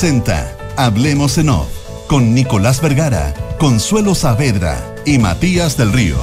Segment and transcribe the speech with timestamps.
[0.00, 1.66] presenta Hablemos en Off
[2.06, 6.18] con Nicolás Vergara, Consuelo Saavedra y Matías del Río.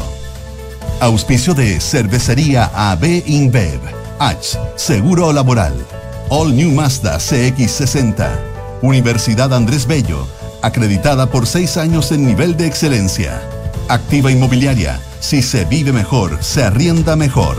[1.01, 3.81] Auspicio de Cervecería AB InBev,
[4.19, 5.73] H, Seguro Laboral,
[6.29, 8.29] All New Mazda CX60,
[8.81, 10.25] Universidad Andrés Bello,
[10.61, 13.41] acreditada por seis años en nivel de excelencia.
[13.89, 17.57] Activa Inmobiliaria, si se vive mejor, se arrienda mejor.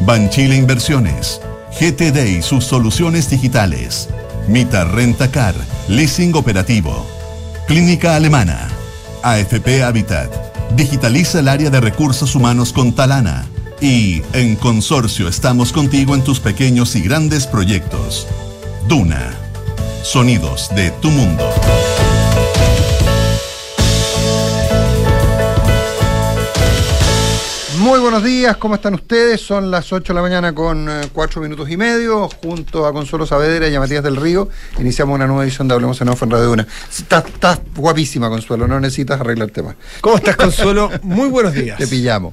[0.00, 1.40] Banchile Inversiones,
[1.78, 4.08] GTD y sus soluciones digitales.
[4.48, 5.54] Mita Renta Car,
[5.88, 7.06] Leasing Operativo.
[7.66, 8.68] Clínica Alemana.
[9.22, 10.30] AFP Habitat.
[10.76, 13.46] Digitaliza el área de recursos humanos con Talana.
[13.80, 18.26] Y en Consorcio estamos contigo en tus pequeños y grandes proyectos.
[18.86, 19.34] Duna.
[20.02, 21.48] Sonidos de tu mundo.
[27.84, 29.42] Muy buenos días, ¿cómo están ustedes?
[29.42, 32.30] Son las 8 de la mañana con 4 minutos y medio.
[32.42, 36.00] Junto a Consuelo Saavedra y a Matías del Río, iniciamos una nueva edición de Hablemos
[36.00, 36.66] en Off en Radio Una.
[36.88, 39.76] Estás, estás guapísima, Consuelo, no necesitas arreglar temas.
[40.00, 40.90] ¿Cómo estás, Consuelo?
[41.02, 41.76] Muy buenos días.
[41.76, 42.32] Te pillamos.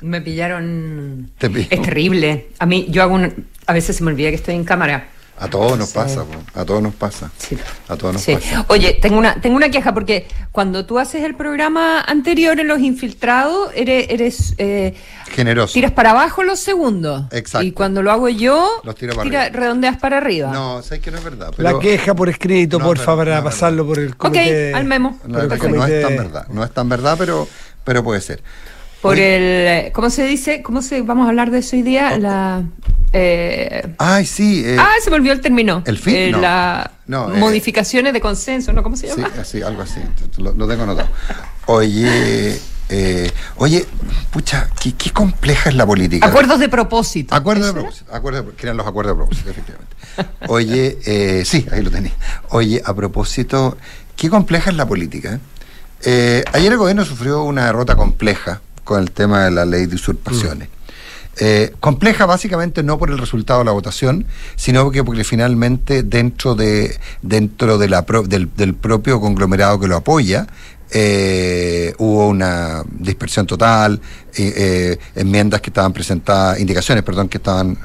[0.00, 1.30] Me pillaron.
[1.38, 1.46] Te.
[1.46, 2.48] Es terrible.
[2.58, 3.46] A mí, yo hago un.
[3.68, 5.10] A veces se me olvida que estoy en cámara.
[5.38, 5.94] A todos nos Sí.
[5.94, 6.34] pasa, po.
[6.60, 7.30] a todos nos pasa.
[7.36, 7.58] Sí.
[7.88, 8.34] A todos nos Sí.
[8.34, 8.64] pasa.
[8.68, 12.80] Oye, tengo una, tengo una queja porque cuando tú haces el programa anterior en los
[12.80, 14.94] infiltrados, eres, eres eh,
[15.30, 15.74] Generoso.
[15.74, 17.24] tiras para abajo los segundos.
[17.32, 17.66] Exacto.
[17.66, 19.60] Y cuando lo hago yo, Los tiro para tira- arriba.
[19.60, 20.50] redondeas para arriba.
[20.52, 21.52] No, sabes que no es verdad.
[21.58, 24.72] La queja por escrito, No, porfa, para no, pero- pasarlo por el ok, comité.
[24.74, 25.18] al memo.
[25.26, 25.76] No, es, Perfecto.
[25.76, 27.46] no es tan verdad, no es tan verdad, pero,
[27.84, 28.42] pero puede ser.
[29.06, 29.92] Por el.
[29.92, 30.62] ¿Cómo se dice?
[30.62, 31.02] ¿Cómo se.?
[31.02, 32.18] Vamos a hablar de eso hoy día.
[32.18, 32.62] La.
[33.12, 34.62] eh, Ay, sí.
[34.64, 35.82] eh, ah, se me olvidó el término.
[35.86, 36.14] ¿el fin?
[36.16, 36.40] Eh, No.
[36.40, 38.82] la No, eh, modificaciones de consenso, ¿no?
[38.82, 39.32] ¿Cómo se Sí, llama?
[39.40, 40.00] así, algo así.
[40.38, 41.08] Lo, lo tengo anotado.
[41.66, 43.84] Oye, eh, oye,
[44.30, 46.26] pucha, qué, qué compleja es la política.
[46.26, 47.34] Acuerdos de propósito.
[47.34, 48.14] Acuerdos de propósito.
[48.14, 49.96] Acuerdos que eran los acuerdos de propósito, efectivamente.
[50.48, 52.12] Oye, eh, sí, ahí lo tenía.
[52.50, 53.76] Oye, a propósito,
[54.16, 55.34] qué compleja es la política.
[55.34, 55.38] ¿eh?
[56.04, 59.96] Eh, ayer el gobierno sufrió una derrota compleja con el tema de la ley de
[59.96, 60.68] usurpaciones.
[61.38, 64.24] Eh, compleja básicamente no por el resultado de la votación,
[64.54, 69.86] sino porque, porque finalmente dentro de dentro de la pro- del, del propio conglomerado que
[69.86, 70.46] lo apoya
[70.92, 74.00] eh, hubo una dispersión total,
[74.38, 77.76] eh, enmiendas que estaban presentadas, indicaciones, perdón, que estaban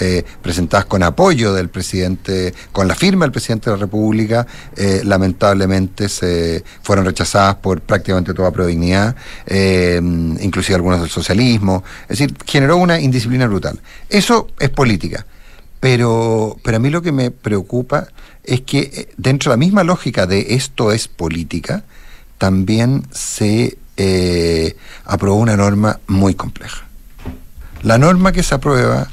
[0.00, 5.02] eh, presentadas con apoyo del presidente, con la firma del presidente de la República, eh,
[5.04, 9.16] lamentablemente se fueron rechazadas por prácticamente toda prodignidad,
[9.46, 13.80] eh, inclusive algunos del socialismo, es decir, generó una indisciplina brutal.
[14.08, 15.26] Eso es política.
[15.80, 18.08] Pero, pero a mí lo que me preocupa
[18.44, 21.84] es que eh, dentro de la misma lógica de esto es política,
[22.38, 26.86] también se eh, aprobó una norma muy compleja.
[27.82, 29.08] La norma que se aprueba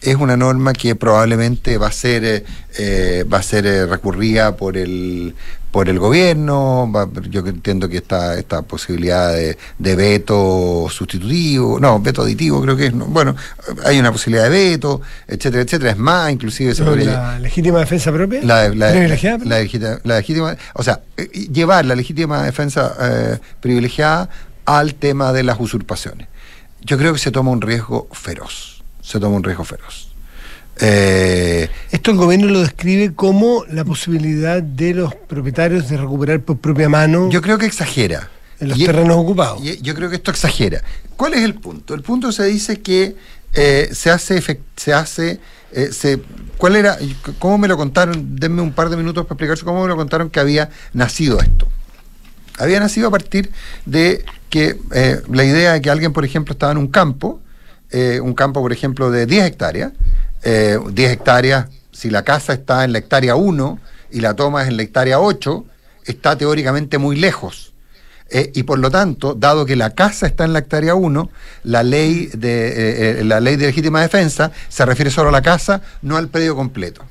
[0.00, 2.44] es una norma que probablemente va a ser eh,
[2.78, 5.34] eh, va a ser eh, recurrida por el
[5.72, 11.98] por el gobierno va- yo entiendo que está esta posibilidad de, de veto sustitutivo no
[12.00, 13.34] veto aditivo creo que es no, bueno
[13.84, 18.12] hay una posibilidad de veto etcétera etcétera es más inclusive se podría la legítima defensa
[18.12, 18.40] propia.
[18.42, 19.44] la, la- privilegiada.
[19.44, 24.30] la legítima, la legítima- o sea, eh, llevar la legítima defensa eh, privilegiada
[24.64, 26.28] al tema de las usurpaciones.
[26.82, 28.77] Yo creo que se toma un riesgo feroz.
[29.08, 30.08] Se toma un riesgo feroz.
[30.80, 36.58] Eh, Esto el gobierno lo describe como la posibilidad de los propietarios de recuperar por
[36.58, 38.28] propia mano yo creo que exagera.
[38.60, 39.64] en los Y- terrenos ocupados.
[39.64, 40.82] y yo creo que esto exagera.
[41.16, 41.94] ¿Cuál es el punto?
[41.94, 43.16] El punto se dice que
[43.54, 44.42] eh, se hace,
[44.76, 45.40] se hace,
[45.72, 46.20] eh, se,
[46.58, 46.98] ¿cuál era?
[47.38, 48.36] ¿Cómo me lo contaron?
[48.36, 51.66] Denme un par de minutos para explicarse cómo me lo contaron que había nacido esto.
[52.58, 53.50] Había nacido a partir
[53.86, 57.40] de que eh, la idea de que alguien, por ejemplo, estaba en un campo,
[57.90, 59.92] eh, un campo, por ejemplo, de 10 hectáreas,
[60.42, 63.78] eh, 10 hectáreas, si la casa está en la hectárea 1
[64.10, 65.64] y la toma es en la hectárea 8,
[66.04, 67.72] está teóricamente muy lejos.
[68.30, 71.30] Eh, y por lo tanto, dado que la casa está en la hectárea 1,
[71.64, 75.40] la ley de eh, eh, la ley de legítima defensa se refiere solo a la
[75.40, 77.02] casa, no al predio completo.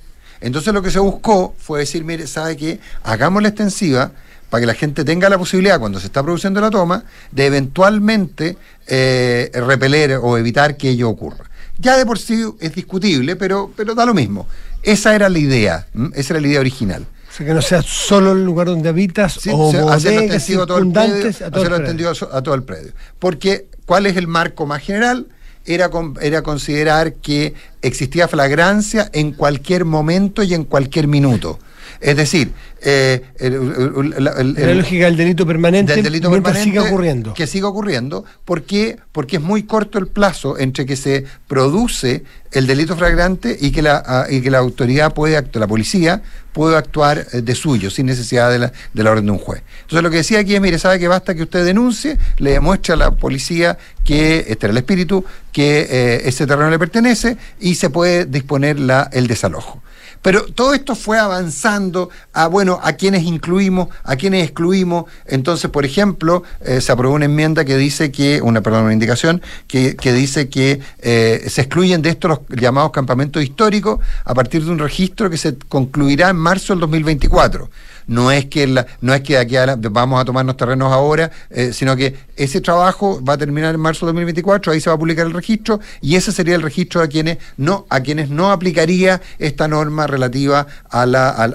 [0.42, 2.80] Entonces lo que se buscó fue decir, mire, ¿sabe qué?
[3.04, 4.12] Hagámosla extensiva
[4.50, 8.58] para que la gente tenga la posibilidad, cuando se está produciendo la toma, de eventualmente
[8.88, 11.46] eh, repeler o evitar que ello ocurra.
[11.80, 14.48] Ya de por sí es discutible, pero, pero da lo mismo.
[14.84, 16.10] Esa era la idea, ¿m?
[16.16, 17.06] esa era la idea original.
[17.30, 20.66] O sea, que no sea solo el lugar donde habitas Sí, o bodegas extensivo a
[20.66, 22.92] todo el predio, circundantes a todo el a, a todo el predio.
[23.20, 25.28] Porque, ¿cuál es el marco más general?
[25.66, 31.60] Era, con- era considerar que existía flagrancia en cualquier momento y en cualquier minuto.
[32.00, 32.52] Es decir,
[32.82, 37.34] eh, el- el- el- el- la lógica del delito permanente del delito permanente siga ocurriendo.
[37.34, 38.24] Que siga ocurriendo.
[38.46, 38.98] ¿Por qué?
[39.12, 43.82] Porque es muy corto el plazo entre que se produce el delito flagrante y que
[43.82, 46.22] la, y que la autoridad puede actuar, la policía
[46.54, 49.62] puede actuar eh, de suyo, sin necesidad de la, de la orden de un juez.
[49.82, 52.94] Entonces lo que decía aquí es, mire, sabe que basta que usted denuncie, le demuestre
[52.94, 57.76] a la policía que, este era el espíritu, que eh, ese terreno le pertenece y
[57.76, 59.82] se puede disponer la, el desalojo.
[60.28, 65.06] Pero todo esto fue avanzando a, bueno, a quienes incluimos, a quienes excluimos.
[65.26, 69.42] Entonces, por ejemplo, eh, se aprobó una enmienda que dice que, una, perdón, una indicación,
[69.68, 74.66] que, que dice que eh, se excluyen de estos los llamados campamentos históricos a partir
[74.66, 77.70] de un registro que se concluirá en marzo del 2024.
[78.08, 80.92] No es que la- no es que de aquí a la- vamos a tomarnos terrenos
[80.94, 84.90] ahora, eh, sino que ese trabajo va a terminar en marzo del 2024, ahí se
[84.90, 88.30] va a publicar el registro y ese sería el registro a quienes no a quienes
[88.30, 91.48] no aplicaría esta norma relativa a la a,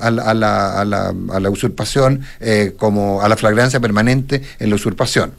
[1.40, 5.32] la- usurpación eh, como a la flagrancia permanente en la usurpación.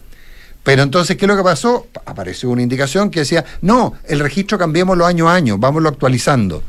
[0.63, 1.87] Pero entonces, ¿qué es lo que pasó?
[2.05, 6.63] Apareció una indicación que decía, no, el registro cambiémoslo año a año, vámonos actualizando.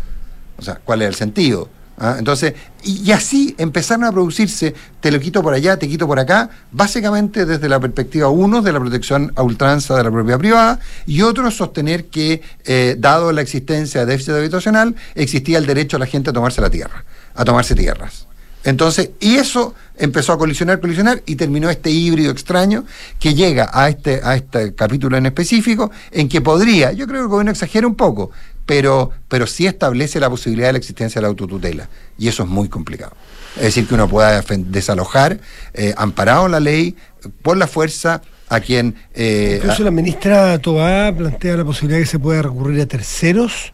[0.57, 1.69] O sea, ¿cuál es el sentido?
[1.97, 2.17] ¿Ah?
[2.19, 6.51] Entonces, y, así empezaron a producirse, te lo quito por allá, te quito por acá,
[6.73, 11.23] básicamente desde la perspectiva, uno, de la protección a ultranza de la propiedad privada, y
[11.23, 16.07] otro, sostener que, eh, dado la existencia de déficit habitacional, existía el derecho a la
[16.07, 17.05] gente a tomarse la tierra,
[17.35, 18.27] a tomarse tierras.
[18.65, 22.85] Entonces, y eso empezó a colisionar, colisionar, y terminó este híbrido extraño
[23.21, 27.25] que llega a este, a este capítulo en específico, en que podría, yo creo que
[27.25, 28.31] el gobierno exagera un poco,
[28.67, 31.89] pero, pero sí establece la posibilidad de la existencia de la autotutela.
[32.19, 33.13] Y eso es muy complicado.
[33.57, 35.39] Es decir, que uno pueda desalojar,
[35.75, 36.97] eh, amparado en la ley,
[37.43, 38.95] por la fuerza, a quien...
[39.15, 43.73] eh, Incluso la ministra Tobá plantea la posibilidad de que se pueda recurrir a terceros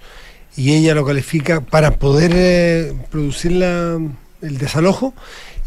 [0.56, 3.98] y ella lo califica para poder eh, producir la-
[4.42, 5.14] el desalojo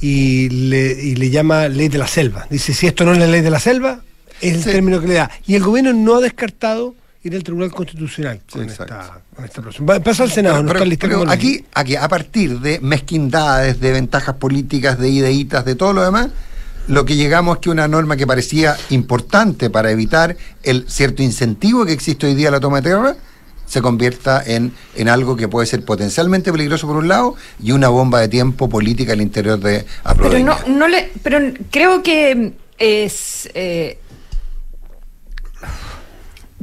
[0.01, 2.47] y le, y le llama ley de la selva.
[2.49, 4.01] Dice, si esto no es la ley de la selva,
[4.41, 4.71] es el Sí.
[4.71, 5.31] término que le da.
[5.47, 9.61] Y el gobierno no ha descartado ir al Tribunal Constitucional con, esta, con esta
[10.03, 13.91] Pasa al Senado, Pero- no pero- está pero aquí, aquí, a partir de mezquindades, de
[13.91, 16.27] ventajas políticas, de ideitas, de todo lo demás,
[16.87, 21.85] lo que llegamos es que una norma que parecía importante para evitar el cierto incentivo
[21.85, 23.15] que existe hoy día a la toma de tierra,
[23.65, 27.87] se convierta en, en algo que puede ser potencialmente peligroso por un lado y una
[27.87, 29.85] bomba de tiempo política al interior de
[30.17, 31.39] Pero no, no le, pero
[31.71, 33.97] creo que es eh,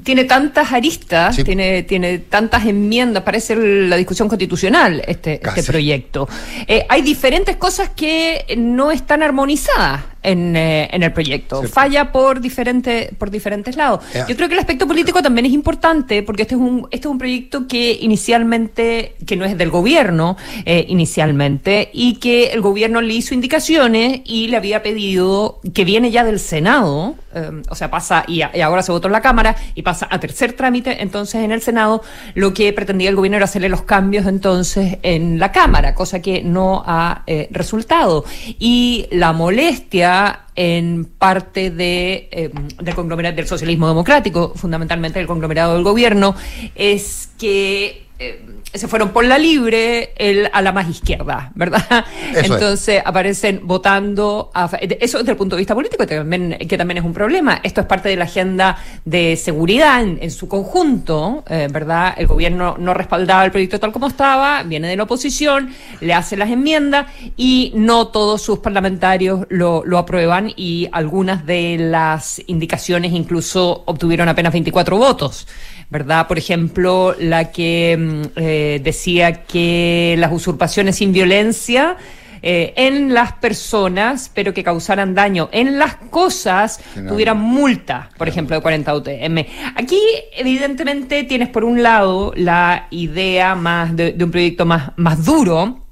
[0.03, 1.45] tiene tantas aristas, Sí.
[1.45, 6.29] tiene, tiene tantas enmiendas, parece la discusión constitucional este, este proyecto.
[6.67, 11.63] Eh, hay diferentes cosas que no están armonizadas en, eh, en el proyecto.
[11.65, 14.01] Falla por diferentes, por diferentes lados.
[14.29, 17.11] Yo creo que el aspecto político también es importante porque este es un, este es
[17.13, 23.01] un proyecto que inicialmente, que no es del gobierno eh, inicialmente, y que el gobierno
[23.01, 27.91] le hizo indicaciones y le había pedido, que viene ya del Senado, eh, o sea,
[27.91, 31.03] pasa, y, a- y ahora se votó en la Cámara, y pasa a tercer trámite,
[31.03, 32.03] entonces en el Senado,
[32.35, 36.43] lo que pretendía el gobierno era hacerle los cambios entonces en la Cámara, cosa que
[36.43, 38.25] no ha resultado.
[38.59, 40.10] Y la molestia
[40.55, 46.35] en parte de, eh, del conglomerado del socialismo democrático, fundamentalmente del conglomerado del gobierno,
[46.75, 48.45] es que eh,
[48.75, 52.05] se fueron por la libre el, a la más izquierda, ¿verdad?
[52.33, 52.51] Eso es.
[52.51, 54.69] Entonces aparecen votando, a
[55.01, 57.61] eso desde el punto de vista político, que también, que también es un problema.
[57.63, 58.77] Esto es parte de la agenda
[59.07, 62.15] de seguridad en, en su conjunto, eh, ¿verdad?
[62.19, 66.37] El gobierno no respaldaba el proyecto tal como estaba, viene de la oposición, le hace
[66.37, 67.07] las enmiendas
[67.39, 74.29] y no todos sus parlamentarios lo, lo aprueban y algunas de las indicaciones incluso obtuvieron
[74.29, 75.47] apenas 24 votos.
[75.91, 76.29] ¿Verdad?
[76.29, 81.97] Por ejemplo, la que mm, eh, decía que las usurpaciones sin violencia
[82.43, 88.57] eh, en las personas, pero que causaran daño en las cosas, tuvieran multa, por ejemplo,
[88.57, 89.39] de 40 UTM.
[89.77, 90.01] Aquí,
[90.35, 95.85] evidentemente, tienes por un lado la idea más de, de un proyecto más, más duro,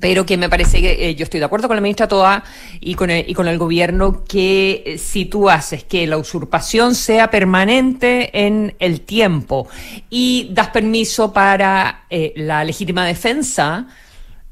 [0.00, 2.42] pero que me parece que eh, yo estoy de acuerdo con la ministra Toa
[2.80, 6.94] y con el, y con el gobierno que eh, si tú haces que la usurpación
[6.94, 9.68] sea permanente en el tiempo
[10.08, 13.86] y das permiso para eh, la legítima defensa,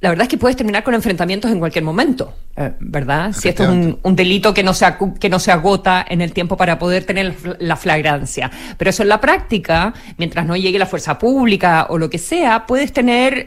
[0.00, 2.34] la verdad es que puedes terminar con enfrentamientos en cualquier momento,
[2.80, 3.32] ¿verdad?
[3.32, 4.86] Si esto es un, un delito que no, se
[5.18, 8.50] que no se agota en el tiempo para poder tener la fl- la flagrancia.
[8.78, 12.66] Pero eso en la práctica, mientras no llegue la fuerza pública o lo que sea,
[12.66, 13.46] puedes tener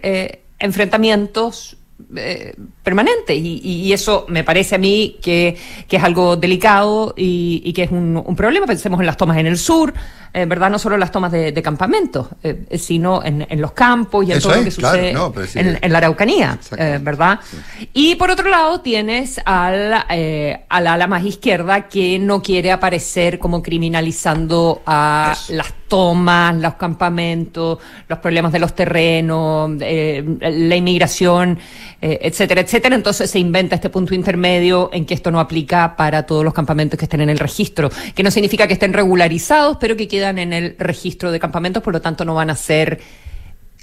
[0.60, 1.78] enfrentamientos
[2.16, 5.58] eh, permanentes y, y, eso me parece a mí que,
[5.88, 8.66] que es algo delicado y, y que es un, un, problema.
[8.66, 9.94] Pensemos en las tomas en el sur,
[10.34, 14.28] en verdad no solo las tomas de, de campamentos, eh, sino en, en, los campos
[14.28, 15.12] y en todo lo que sucede
[15.54, 17.40] en, en, la Araucanía, eh, ¿verdad?
[17.50, 17.90] Sí.
[17.94, 23.40] Y por otro lado tienes al, eh, al ala más izquierda que no quiere aparecer
[23.40, 25.54] como criminalizando a eso.
[25.54, 31.60] las tomas, los campamentos, los problemas de los terrenos, eh, la inmigración,
[32.02, 32.96] eh, etcétera, etcétera.
[32.96, 36.98] Entonces se inventa este punto intermedio en que esto no aplica para todos los campamentos
[36.98, 40.52] que estén en el registro, que no significa que estén regularizados, pero que quedan en
[40.52, 43.00] el registro de campamentos, por lo tanto no van a ser...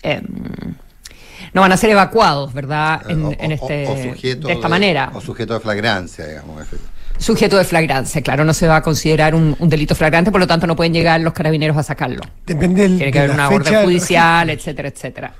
[0.03, 0.21] Eh,
[1.53, 3.09] no van a ser evacuados, ¿verdad?
[3.09, 5.13] En, o, en este, o, o sujeto de esta manera.
[5.15, 6.67] O sujeto de flagrancia, digamos.
[7.21, 10.47] Sujeto de flagrancia, claro, no se va a considerar un, un, delito flagrante, por lo
[10.47, 12.23] tanto no pueden llegar los carabineros a sacarlo.
[12.47, 15.35] Depende del, Tiene que haber una orden judicial, etcétera, etcétera.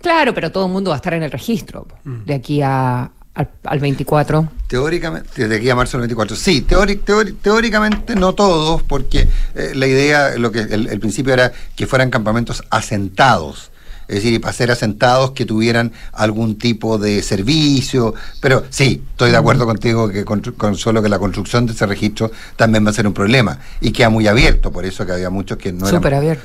[0.00, 2.24] Claro, pero todo el mundo va a estar en el registro mm.
[2.24, 4.48] de aquí a, al, al, 24.
[4.66, 6.36] Teóricamente, de aquí a marzo del 24.
[6.36, 11.32] Sí, teóric, teóric, teóricamente no todos, porque eh, la idea, lo que el, el principio
[11.32, 13.69] era que fueran campamentos asentados
[14.10, 19.36] es decir, para ser asentados que tuvieran algún tipo de servicio, pero sí, estoy de
[19.36, 22.92] acuerdo contigo que con, con, solo que la construcción de ese registro también va a
[22.92, 26.02] ser un problema y queda muy abierto, por eso que había muchos que no, eran,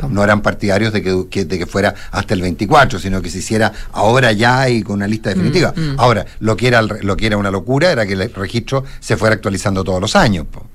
[0.10, 3.39] no eran, partidarios de que, que, de que, fuera hasta el 24, sino que se
[3.39, 5.74] hiciera ahora ya y con una lista definitiva.
[5.75, 5.95] Mm, mm.
[5.98, 9.34] Ahora, lo que, era, lo que era una locura era que el registro se fuera
[9.34, 10.45] actualizando todos los años.
[10.51, 10.67] Po.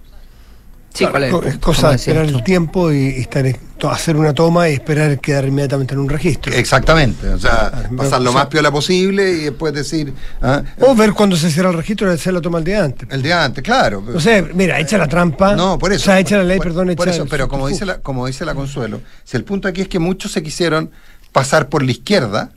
[0.92, 3.44] Sí, claro, es cosa de esperar el tiempo y, estar,
[3.88, 6.52] hacer una toma y esperar quedar inmediatamente en un registro.
[6.52, 10.12] Exactamente, o sea, pasar lo más piola posible y después decir...
[10.42, 10.62] ¿ah?
[10.80, 13.08] O ver cuando se cierra el registro y hacer la toma el día antes.
[13.10, 14.02] El día antes, claro.
[14.12, 15.54] O sea, mira, echa la trampa.
[15.54, 16.02] No, por eso.
[16.02, 18.26] O sea, echa la ley, por, perdón, por echa eso, pero como dice, la, como
[18.26, 20.90] dice la Consuelo, si el punto aquí es que muchos se quisieron
[21.30, 22.50] pasar por la izquierda,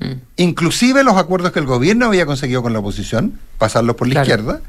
[0.00, 0.12] mm.
[0.36, 4.26] inclusive los acuerdos que el gobierno había conseguido con la oposición, pasarlos por la claro.
[4.26, 4.60] izquierda,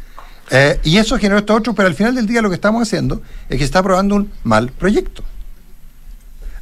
[0.49, 3.21] eh, y eso generó esto otro, pero al final del día lo que estamos haciendo
[3.49, 5.23] es que se está aprobando un mal proyecto.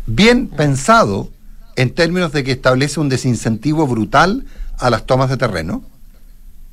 [0.07, 1.29] Bien pensado
[1.75, 4.45] en términos de que establece un desincentivo brutal
[4.77, 5.83] a las tomas de terreno,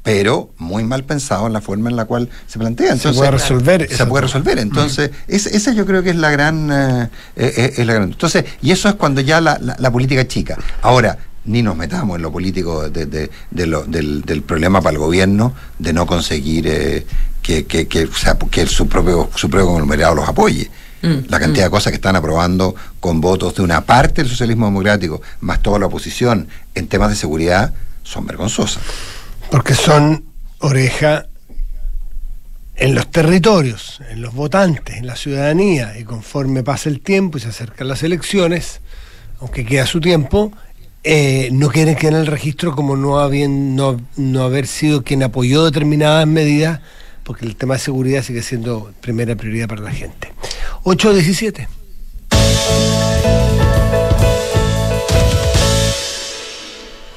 [0.03, 2.93] pero muy mal pensado en la forma en la cual se plantea.
[2.93, 3.89] Entonces, se puede resolver.
[3.89, 4.59] Se puede resolver.
[4.59, 5.27] Entonces, -huh.
[5.29, 8.11] esa yo creo que es la gran, eh, eh, es la gran.
[8.11, 10.59] Entonces, y eso es cuando ya la, la, la política chica.
[10.83, 14.93] Ahora, ni nos metamos en lo político de, de, de lo, del, del, problema para
[14.93, 17.07] el gobierno de no conseguir eh,
[17.43, 20.71] que, que, que, o sea, que su propio su propio conglomerado los apoye.
[21.03, 21.67] Mm, la cantidad mm.
[21.67, 25.81] de cosas que están aprobando con votos de una parte del socialismo democrático, más toda
[25.81, 28.83] la oposición en temas de seguridad, son vergonzosas.
[29.51, 30.25] Porque son
[30.61, 31.27] oreja
[32.77, 37.41] en los territorios, en los votantes, en la ciudadanía, y conforme pasa el tiempo y
[37.41, 38.81] se acercan las elecciones,
[39.41, 40.53] aunque queda su tiempo,
[41.05, 45.23] eh, no quieren quedar en el registro como no, habían, no, no haber sido quien
[45.23, 46.81] apoyó determinadas medidas,
[47.25, 50.33] porque el tema de seguridad sigue siendo primera prioridad para la gente.
[50.85, 51.67] 8-17.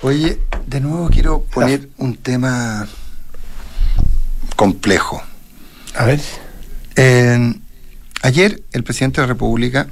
[0.01, 2.87] Oye, de nuevo quiero poner un tema
[4.55, 5.21] complejo.
[5.95, 6.21] A ver.
[6.95, 7.53] Eh,
[8.21, 9.87] ayer el presidente de la República,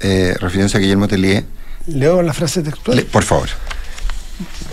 [0.00, 1.44] eh, refiriéndose a Guillermo Tellier,
[1.86, 2.96] Leo la frase textual.
[2.96, 3.48] Le, por favor.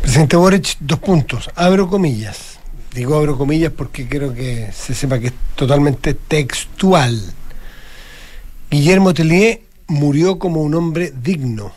[0.02, 1.50] Presidente Boric, dos puntos.
[1.56, 2.60] Abro comillas.
[2.94, 7.22] Digo abro comillas porque quiero que se sepa que es totalmente textual.
[8.72, 11.72] Guillermo Tellier murió como un hombre digno.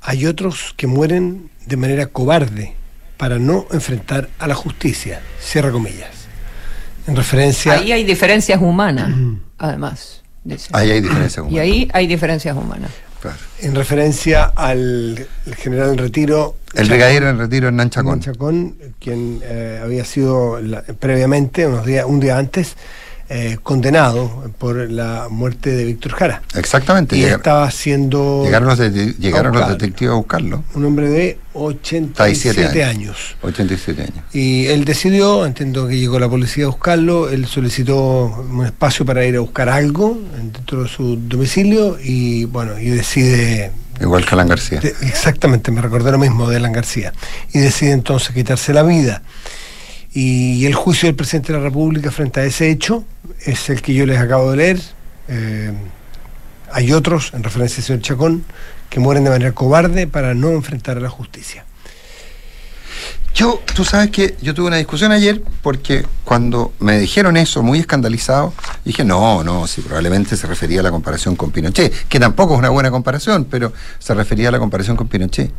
[0.00, 2.74] Hay otros que mueren de manera cobarde
[3.16, 5.22] para no enfrentar a la justicia.
[5.40, 6.10] Cierra comillas.
[7.06, 7.74] En referencia.
[7.74, 9.38] Ahí hay diferencias humanas, uh -huh.
[9.58, 10.22] además.
[10.44, 10.68] Dice.
[10.72, 11.54] Ahí hay diferencias humanas.
[11.54, 12.90] Y ahí hay diferencias humanas.
[13.22, 13.38] Claro.
[13.60, 16.56] En referencia al general en retiro.
[16.74, 18.18] El brigadiero en retiro Hernán Chacón.
[18.18, 22.74] Chacón, quien eh, había sido la, previamente, unos días, un día antes,
[23.34, 26.42] eh, condenado por la muerte de Víctor Jara.
[26.54, 27.16] Exactamente.
[27.16, 28.42] Y llegar, estaba siendo.
[28.44, 30.64] Llegaron, los, de, llegaron los detectives a buscarlo.
[30.74, 32.96] Un hombre de 87 años.
[32.96, 33.36] años.
[33.40, 34.24] 87 años.
[34.34, 39.24] Y él decidió, entiendo que llegó la policía a buscarlo, él solicitó un espacio para
[39.24, 44.48] ir a buscar algo dentro de su domicilio y bueno, y decide Igual que Alan
[44.48, 44.80] García.
[45.02, 47.12] Exactamente, me recordé lo mismo de Alan García.
[47.52, 49.22] Y decide entonces quitarse la vida.
[50.14, 53.04] Y el juicio del presidente de la República frente a ese hecho
[53.40, 54.80] es el que yo les acabo de leer.
[55.28, 55.72] Eh,
[56.70, 58.44] hay otros, en referencia al señor Chacón,
[58.90, 61.64] que mueren de manera cobarde para no enfrentar a la justicia.
[63.34, 67.78] Yo, tú sabes que yo tuve una discusión ayer porque cuando me dijeron eso, muy
[67.78, 68.52] escandalizado,
[68.84, 72.58] dije, no, no, si probablemente se refería a la comparación con Pinochet, que tampoco es
[72.58, 75.50] una buena comparación, pero se refería a la comparación con Pinochet.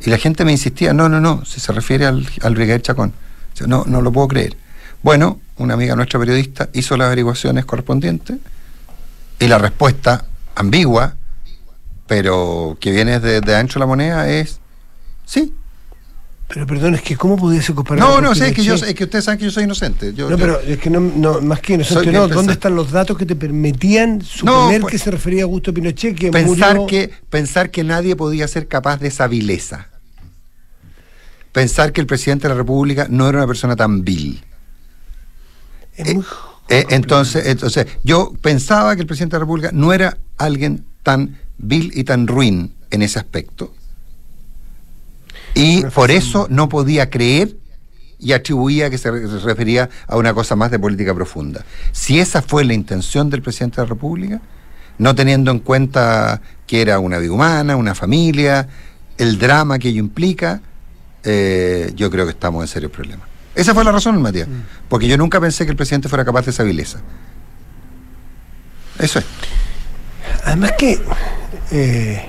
[0.00, 3.12] Y la gente me insistía, no, no, no, si se refiere al, al brigadier Chacón.
[3.66, 4.56] No, no lo puedo creer.
[5.02, 8.38] Bueno, una amiga nuestra periodista hizo las averiguaciones correspondientes
[9.38, 10.24] y la respuesta
[10.54, 11.14] ambigua,
[12.06, 14.60] pero que viene de, de ancho la moneda, es
[15.24, 15.54] sí,
[16.48, 18.02] pero perdón, es que ¿cómo pudiese comparar?
[18.02, 20.14] No, no, sé, es que, yo, es que ustedes saben que yo soy inocente.
[20.14, 22.26] Yo, no, pero es que no, no, más que inocente, no.
[22.26, 26.16] ¿Dónde están los datos que te permitían suponer pues, que se refería a Augusto Pinochet?
[26.16, 29.88] Que pensar, que, pensar que nadie podía ser capaz de esa vileza.
[31.52, 34.44] Pensar que el presidente de la República no era una persona tan vil.
[35.94, 39.92] Es muy eh, eh, entonces, entonces, yo pensaba que el presidente de la República no
[39.92, 43.72] era alguien tan vil y tan ruin en ese aspecto
[45.58, 47.56] y por eso no podía creer
[48.20, 51.64] y atribuía que se refería a una cosa más de política profunda.
[51.92, 54.40] Si esa fue la intención del presidente de la República,
[54.98, 58.68] no teniendo en cuenta que era una vida humana, una familia,
[59.18, 60.60] el drama que ello implica,
[61.24, 63.26] eh, yo creo que estamos en serios problemas.
[63.54, 64.88] Esa fue la razón, Matías, mm.
[64.88, 67.00] porque yo nunca pensé que el presidente fuera capaz de esa vileza.
[68.98, 69.24] Eso es.
[70.44, 71.00] Además que
[71.70, 72.28] eh,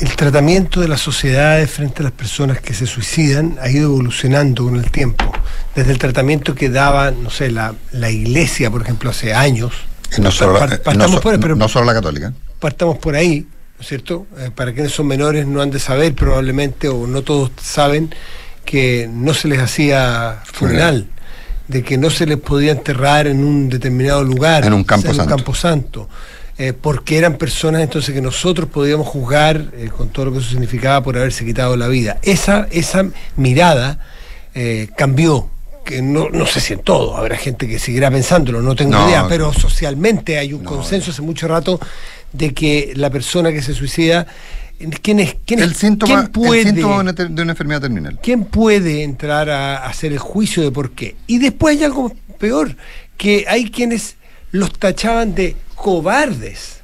[0.00, 4.64] el tratamiento de las sociedades frente a las personas que se suicidan ha ido evolucionando
[4.64, 5.30] con el tiempo.
[5.74, 7.74] Desde el tratamiento que daba, no sé, la,
[8.10, 9.72] iglesia, por ejemplo, hace años.
[10.18, 12.32] no, solo, la, católica.
[12.58, 14.26] Partamos por ahí, ¿no es cierto?
[14.38, 18.14] Eh, para quienes son menores no han de saber probablemente, o no todos saben,
[18.64, 21.08] que no se les hacía funeral,
[21.68, 24.64] de que no se les podía enterrar en un determinado lugar.
[24.64, 26.08] En un campo en Un campo santo
[26.56, 30.50] eh, porque eran personas entonces que nosotros podíamos juzgar eh, con todo lo que eso
[30.50, 32.18] significaba por haberse quitado la vida.
[32.22, 33.04] Esa, esa
[33.36, 33.98] mirada
[34.96, 35.48] cambió,
[35.84, 39.26] que no, no sé si en todo, habrá gente que seguirá pensándolo, no tengo idea,
[39.28, 41.80] pero socialmente hay un consenso hace mucho rato
[42.34, 44.26] de que la persona que se suicida
[45.02, 48.18] ¿Quién es, quién el, síntoma, puede, de una enfermedad terminal.
[48.20, 51.14] ¿Quién puede entrar a hacer el juicio de por qué?
[51.28, 52.76] Y después hay algo peor,
[53.16, 54.16] que hay quienes
[54.50, 56.80] los tachaban de cobardes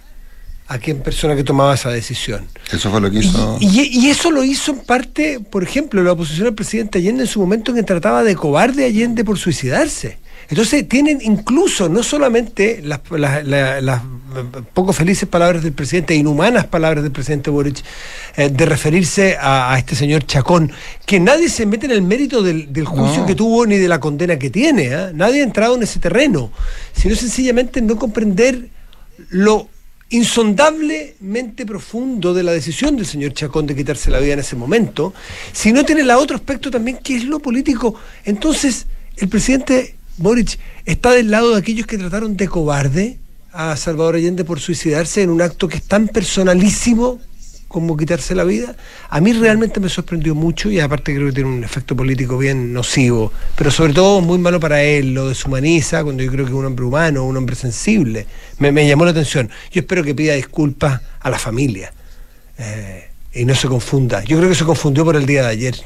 [0.68, 2.46] a quien persona que tomaba esa decisión.
[2.72, 3.58] Eso fue lo que hizo.
[3.60, 7.40] Y, eso lo hizo en parte, por ejemplo, la oposición al presidente Allende en su
[7.40, 10.18] momento en que trataba de cobarde a Allende por suicidarse.
[10.48, 13.00] Entonces tienen incluso no solamente las,
[14.72, 17.82] poco felices palabras del presidente, inhumanas palabras del presidente Boric,
[18.36, 20.72] eh, de referirse a, este señor Chacón,
[21.06, 24.38] que nadie se mete en el mérito del, juicio que tuvo ni de la condena
[24.38, 25.10] que tiene, ¿eh?
[25.14, 26.50] nadie ha entrado en ese terreno,
[26.92, 28.68] sino sencillamente no comprender
[29.30, 29.68] lo
[30.10, 35.14] insondablemente profundo de la decisión del señor Chacón de quitarse la vida en ese momento,
[35.52, 37.94] si no tiene el otro aspecto también que es lo político.
[38.24, 43.19] Entonces, el presidente Boric está del lado de aquellos que trataron de cobarde
[43.52, 47.20] a Salvador Allende por suicidarse en un acto que es tan personalísimo
[47.70, 48.74] como quitarse la vida,
[49.10, 52.72] a mí realmente me sorprendió mucho y aparte creo que tiene un efecto político bien
[52.72, 56.58] nocivo, pero sobre todo muy malo para él, lo deshumaniza cuando yo creo que es
[56.58, 58.26] un hombre humano, un hombre sensible.
[58.58, 59.48] Me, llamó la atención.
[59.70, 61.92] Yo espero que pida disculpas a la familia
[62.58, 64.24] eh, y no se confunda.
[64.24, 65.76] Yo creo que se confundió por el día de ayer.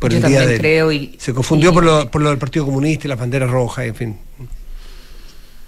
[0.00, 3.06] Por el día de, creo y, se confundió por, lo, por lo del Partido Comunista
[3.06, 4.16] y las banderas rojas, en fin.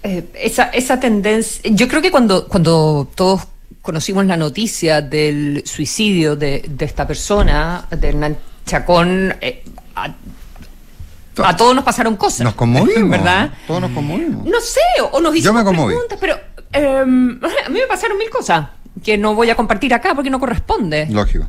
[0.01, 3.41] Eh, esa, esa tendencia, yo creo que cuando, cuando todos
[3.81, 9.63] conocimos la noticia del suicidio de, esta persona, de Hernán Chacón, eh,
[9.95, 12.41] a, todos nos pasaron cosas.
[12.41, 13.09] Nos conmovimos.
[13.17, 13.51] ¿Verdad?
[13.67, 14.45] Todos nos conmovimos.
[14.45, 14.79] No sé,
[15.11, 16.39] o, nos hicimos preguntas, pero
[16.71, 18.69] em, a mí me pasaron mil cosas
[19.03, 21.07] que no voy a compartir acá porque no corresponde.
[21.09, 21.45] Lógico.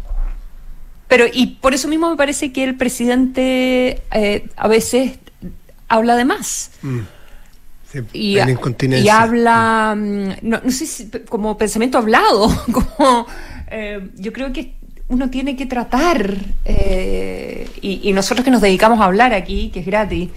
[1.07, 5.19] Pero, y por eso mismo me parece que el presidente eh, a veces
[5.89, 6.73] habla de más.
[6.83, 7.01] Mm
[8.13, 13.27] y, y, habla, mm, no, sé si como pensamiento hablado, como
[13.71, 14.75] eh, yo creo que
[15.09, 19.87] uno tiene que tratar, eh, y, nosotros que nos dedicamos a hablar aquí, que es
[19.87, 20.31] gratis,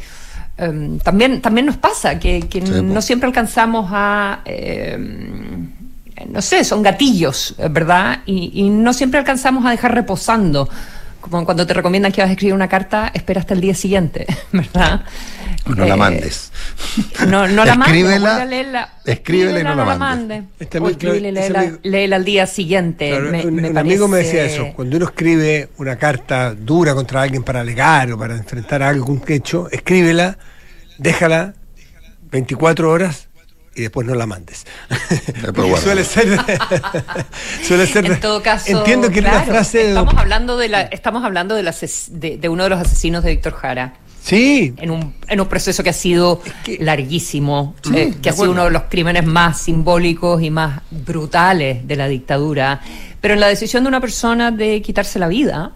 [0.58, 2.42] em, también, también nos pasa que,
[2.84, 5.70] no siempre alcanzamos a, em,
[6.28, 8.22] no sé, son gatillos, ¿verdad?
[8.26, 10.68] Y, y no siempre alcanzamos a dejar reposando
[11.30, 14.28] como cuando te recomiendan que vas a escribir una carta, espera hasta el día siguiente,
[14.52, 15.04] ¿verdad?
[15.66, 16.52] No la eh, mandes.
[17.28, 18.04] No, no la mandes.
[18.04, 20.44] Escríbela, escríbela y no la, mandes.
[20.60, 23.18] Está muy léela, al día siguiente.
[23.46, 24.74] un, amigo me decía eso.
[24.76, 29.70] Cuando uno escribe una carta dura contra alguien para alegar o para enfrentar algún hecho,
[29.72, 30.38] escríbela,
[30.98, 31.54] déjala
[32.32, 33.30] 24 horas
[33.76, 34.66] y después no la mandes.
[35.82, 36.28] suele ser
[37.68, 41.56] suele ser en todo caso entiendo que claro, frase estamos hablando de la estamos hablando
[41.56, 41.76] de, la,
[42.10, 44.74] de, uno de los asesinos de Víctor Jara Sí.
[44.78, 46.42] En un, en un proceso que ha sido
[46.80, 51.96] larguísimo, eh, que ha sido uno de los crímenes más simbólicos y más brutales de
[51.98, 52.80] la dictadura.
[53.20, 55.74] Pero en la decisión de una persona de quitarse la vida,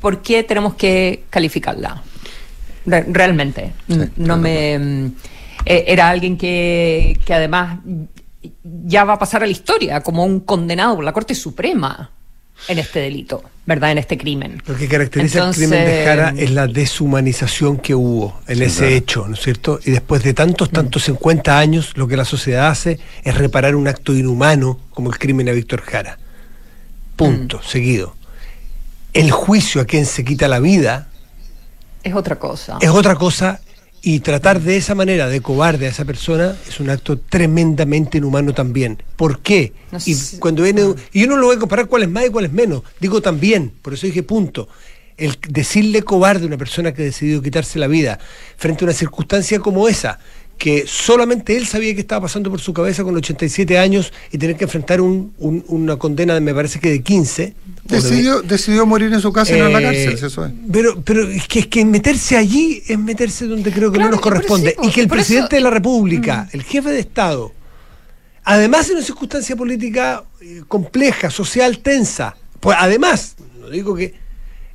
[0.00, 2.00] por qué tenemos que calificarla.
[2.86, 3.72] Re- realmente.
[3.88, 4.36] Sí, no claro.
[4.40, 5.10] me.
[5.64, 7.78] Mm, eh, Era alguien que, que además
[8.84, 12.10] ya va a pasar a la historia como un condenado por la Corte Suprema
[12.68, 13.92] en este delito, ¿verdad?
[13.92, 14.62] En este crimen.
[14.66, 18.62] Lo que caracteriza Entonces, el crimen de Jara es la deshumanización que hubo en Sí,
[18.64, 18.94] ese claro.
[18.96, 19.80] hecho, ¿no es cierto?
[19.84, 23.88] Y después de tantos, tantos 50 años, lo que la sociedad hace es reparar un
[23.88, 26.18] acto inhumano como el crimen a Víctor Jara.
[27.16, 28.16] Punto, seguido.
[29.12, 31.08] El juicio a quien se quita la vida
[32.02, 32.78] Es otra cosa.
[32.80, 33.60] es otra cosa
[34.04, 38.52] y tratar de esa manera de cobarde a esa persona es un acto tremendamente inhumano
[38.52, 39.00] también.
[39.14, 39.72] ¿Por qué?
[39.92, 42.30] No y cuando viene y yo no lo voy a comparar cuál es más y
[42.30, 44.68] cuál es menos, digo también, por eso dije punto.
[45.16, 48.18] El decirle cobarde a una persona que ha decidido quitarse la vida
[48.56, 50.18] frente a una circunstancia como esa,
[50.62, 54.54] que solamente él sabía que estaba pasando por su cabeza con 87 años y tener
[54.56, 57.54] que enfrentar un- un- una condena de, me parece que de 15.
[57.84, 60.44] o de- Decidió, decidió morir en su casa y no en la eh, cárcel, eso
[60.46, 60.52] es.
[60.72, 64.16] Pero, pero es que, es que meterse allí es meterse donde creo que Claro, no
[64.18, 64.76] nos corresponde.
[64.84, 67.52] y que el presidente eso- de la República, el jefe de Estado,
[68.44, 74.14] además de una circunstancia política eh, compleja, social, tensa, pues además, no digo que,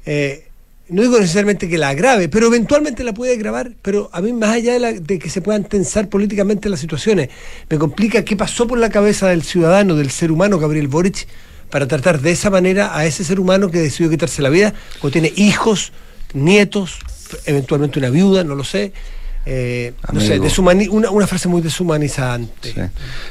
[0.06, 0.47] eh,
[0.90, 4.52] no digo necesariamente que la agrave, pero eventualmente la puede agravar, pero a mí más
[4.52, 7.30] allá de, la- de que se puedan tensar políticamente las situaciones,
[7.70, 11.28] me complica qué pasó por la cabeza del ciudadano, del ser humano Gabriel Boric,
[11.70, 15.12] para tratar de esa manera a ese ser humano que decidió quitarse la vida, o
[15.12, 15.92] tiene hijos,
[16.34, 17.00] nietos,
[17.46, 18.94] eventualmente una viuda, no lo sé.
[19.50, 20.40] Eh, no sé,
[20.90, 22.90] una, una frase muy deshumanizante.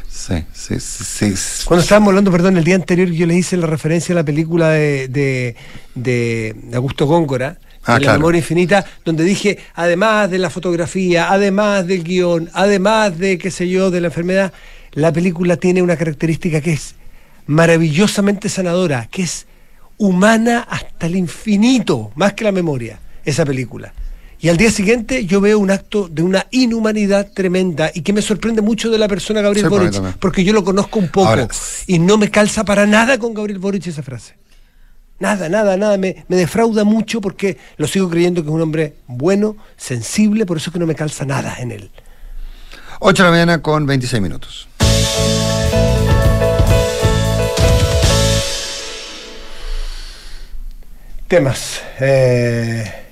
[0.08, 1.34] Sí, sí, sí.
[1.66, 4.70] Cuando estábamos hablando, perdón, el día anterior yo les hice la referencia a la película
[4.70, 5.56] de, de,
[5.94, 8.18] de Augusto Góngora, Ah, La claro.
[8.18, 13.68] Memoria Infinita, donde dije, además de la fotografía, además del guion, además de, qué sé
[13.68, 14.52] yo, de la enfermedad,
[14.92, 16.96] la película tiene una característica que es
[17.46, 19.46] maravillosamente sanadora, que es
[19.98, 23.92] humana hasta el infinito, más que la memoria, esa película.
[24.46, 28.22] Y al día siguiente yo veo un acto de una inhumanidad tremenda y que me
[28.22, 31.48] sorprende mucho de la persona Gabriel Sí, Boric, porque yo lo conozco un poco Ahora-
[31.88, 34.36] y no me calza para nada con Gabriel Boric esa frase.
[35.18, 35.98] Nada, nada, nada.
[35.98, 40.58] Me, me defrauda mucho porque lo sigo creyendo que es un hombre bueno, sensible, por
[40.58, 41.90] eso que no me calza nada en él.
[43.00, 44.68] 8 de la mañana con 26 minutos.
[51.28, 51.82] Temas.
[51.98, 53.05] Eh,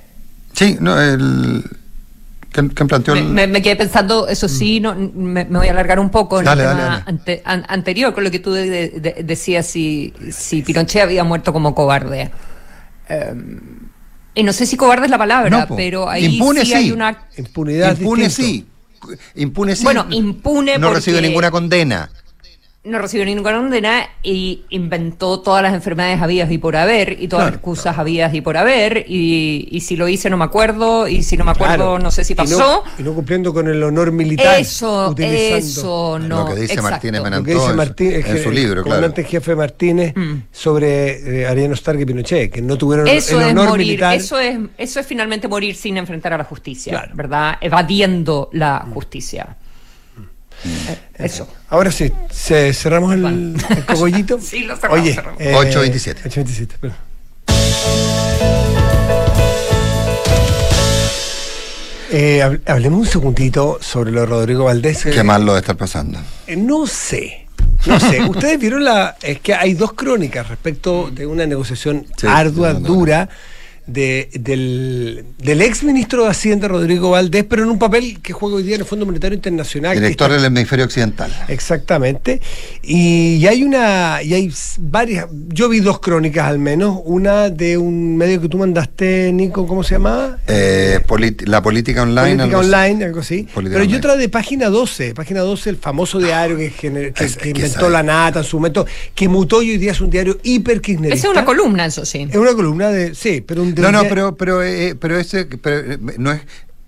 [0.54, 1.64] Sí, no, el.
[2.52, 3.26] ¿Quién, quién planteó Me, el.?
[3.26, 6.44] me- me quedé pensando, eso sí, no, me, me voy a alargar un poco en
[6.44, 7.04] Dale, el dale, tema dale.
[7.06, 11.52] ante- an- anterior, con lo que tú de- de- decías si, si Pinochet había muerto
[11.52, 12.30] como cobarde.
[13.08, 13.34] Eh,
[14.36, 15.74] y no sé si cobarde es la palabra, No, po.
[15.76, 17.26] pero ahí Impune sí, hay una...
[17.36, 17.96] impunidad.
[17.98, 18.50] Impune distinto.
[18.52, 18.66] sí.
[19.34, 19.82] Impune sí.
[19.84, 22.08] Bueno, impune No porque- recibe ninguna condena.
[22.84, 27.44] No recibió ninguna condena y inventó todas las enfermedades habidas y por haber y todas
[27.46, 27.56] las Claro.
[27.56, 31.38] excusas habidas y por haber y, y si lo hice no me acuerdo y si
[31.38, 31.98] no me acuerdo Claro.
[31.98, 32.84] no sé si Y no- pasó.
[32.98, 34.60] Y no, cumpliendo con el honor militar.
[34.60, 36.40] eso, utilizando eso, no.
[36.40, 36.90] Lo que dice exacto.
[36.90, 38.96] Martínez Lo que dice en, Martín, su- en su libro, el claro.
[39.00, 40.34] comandante jefe Martínez Mm.
[40.52, 44.14] sobre eh, Ariano Stark y Pinochet, que no tuvieron Eso el es honor morir, militar.
[44.14, 47.12] eso es, eso es finalmente morir sin enfrentar a la justicia, Claro.
[47.14, 47.54] ¿verdad?
[47.62, 49.56] Evadiendo la justicia.
[50.64, 51.48] Eh, Eso.
[51.68, 53.24] Ahora sí, se- cerramos el,
[53.70, 54.38] el cogollito.
[54.42, 55.40] Sí, lo cerramos, Oye, cerramos.
[55.40, 56.22] eh, 8.27.
[56.24, 56.96] 8.27, perdón.
[62.10, 65.04] Eh, hab- hablemos un segundito sobre lo de Rodrigo Valdés.
[65.04, 66.18] Qué mal lo de estar pasando.
[66.46, 67.46] Eh, No sé.
[67.86, 68.22] No sé.
[68.28, 69.16] Ustedes vieron la.
[69.22, 72.94] Es que hay dos crónicas respecto de una negociación Sí, ardua, no, no, no.
[72.94, 73.28] dura,
[73.86, 78.56] de, del, del ex ministro de Hacienda, Rodrigo Valdés, pero en un papel que juega
[78.56, 79.94] hoy día en el Fondo Monetario Internacional.
[79.94, 81.30] Director está- del hemisferio occidental.
[81.48, 82.40] Exactamente.
[82.82, 87.76] Y, y hay una, y hay varias, yo vi dos crónicas al menos, una de
[87.78, 90.38] un medio que tú mandaste, Nico, ¿cómo se llamaba?
[90.46, 91.00] Eh,
[91.46, 92.36] la política online.
[92.36, 92.66] Política algo así.
[92.74, 93.42] Online, algo así.
[93.54, 93.98] Política Pero y Online.
[93.98, 97.90] otra de Página 12, Página 12, el famoso diario que, gener- que- Es- inventó sabe.
[97.92, 101.16] la nata en su momento, que mutó y hoy día es un diario hiper kirchnerista.
[101.16, 102.26] Esa es una columna, eso sí.
[102.30, 105.44] Es una columna de, sí, pero un de No, no, pero, pero, eh, pero ese,
[105.46, 106.42] pero, eh, no es,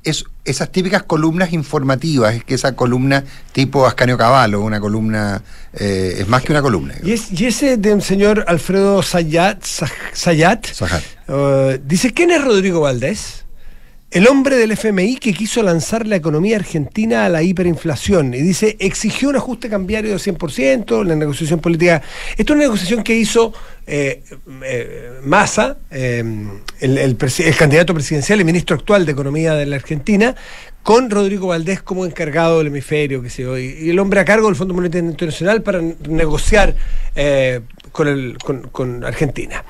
[0.04, 6.18] es esas típicas columnas informativas, es que esa columna tipo Ascanio Cavallo, una columna, eh,
[6.20, 6.94] es más que una columna.
[7.02, 9.64] Y, es- y ese del señor Alfredo Sayat,
[10.12, 10.66] Sayat
[11.28, 13.45] eh, dice, ¿quién es Rodrigo Valdés?
[14.16, 18.32] El hombre del FMI que quiso lanzar la economía argentina a la hiperinflación.
[18.32, 22.00] Y dice, exigió un ajuste cambiario de 100%, la negociación política.
[22.30, 23.52] Esto es una negociación que hizo
[23.86, 24.22] eh,
[24.64, 26.24] eh, Massa, eh,
[26.80, 30.34] el, el candidato presidencial y ministro actual de Economía de la Argentina,
[30.86, 34.46] con Rodrigo Valdés como encargado del hemisferio, que sé yo, y el hombre a cargo
[34.46, 36.76] del Fondo Monetario Internacional para negociar
[37.16, 38.38] eh, con, el,
[38.70, 39.64] con, Argentina.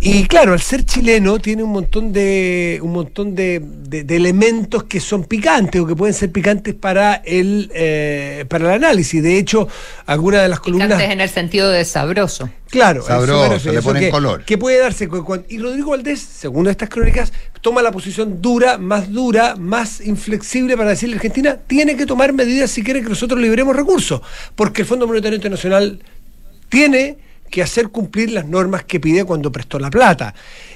[0.00, 3.62] Y claro, al ser chileno tiene un montón de un montón de,
[4.08, 9.22] elementos que son picantes o que pueden ser picantes para el eh, para el análisis.
[9.22, 9.68] De hecho,
[10.06, 12.48] algunas de las columnas picantes en el sentido de sabroso.
[12.70, 14.44] Claro, sabroso, le ponen color.
[14.44, 15.06] Que puede darse
[15.48, 17.30] y Rodrigo Valdés, según estas crónicas,
[17.60, 22.32] toma la posición dura, más dura, más inflexible para decirle a Argentina tiene que tomar
[22.32, 24.20] medidas si quiere que nosotros liberemos recursos,
[24.54, 26.00] porque el Fondo Monetario Internacional
[26.68, 27.18] tiene
[27.50, 30.34] que hacer cumplir las normas que pide cuando prestó la plata.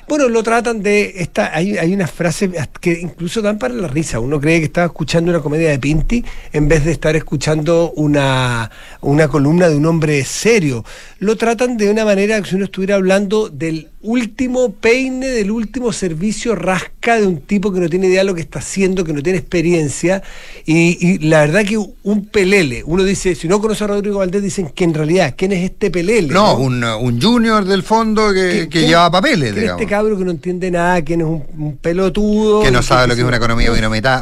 [0.09, 1.15] Bueno, lo tratan de.
[1.17, 4.21] Esta, hay, hay unas frases que incluso dan para la risa.
[4.21, 8.71] Uno cree que estaba escuchando una comedia de Pinti en vez de estar escuchando una,
[9.01, 10.85] una columna de un hombre serio.
[11.19, 15.93] Lo tratan de una manera que si uno estuviera hablando del último peine, del último
[15.93, 19.13] servicio rasca de un tipo que no tiene idea de lo que está haciendo, que
[19.13, 20.23] no tiene experiencia.
[20.65, 22.83] Y, la verdad que un pelele.
[22.87, 25.91] Uno dice, si no conoce a Rodrigo Valdés, dicen que en realidad, ¿quién es este
[25.91, 26.33] pelele?
[26.33, 29.81] No, Un, un, junior del fondo que, lleva papeles, digamos.
[29.81, 32.63] Este que no entiende nada, quién es un, pelotudo.
[32.63, 33.71] Que no sabe lo que es una economía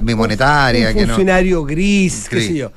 [0.03, 0.91] bimonetaria.
[0.91, 2.73] Un funcionario gris, qué sé yo.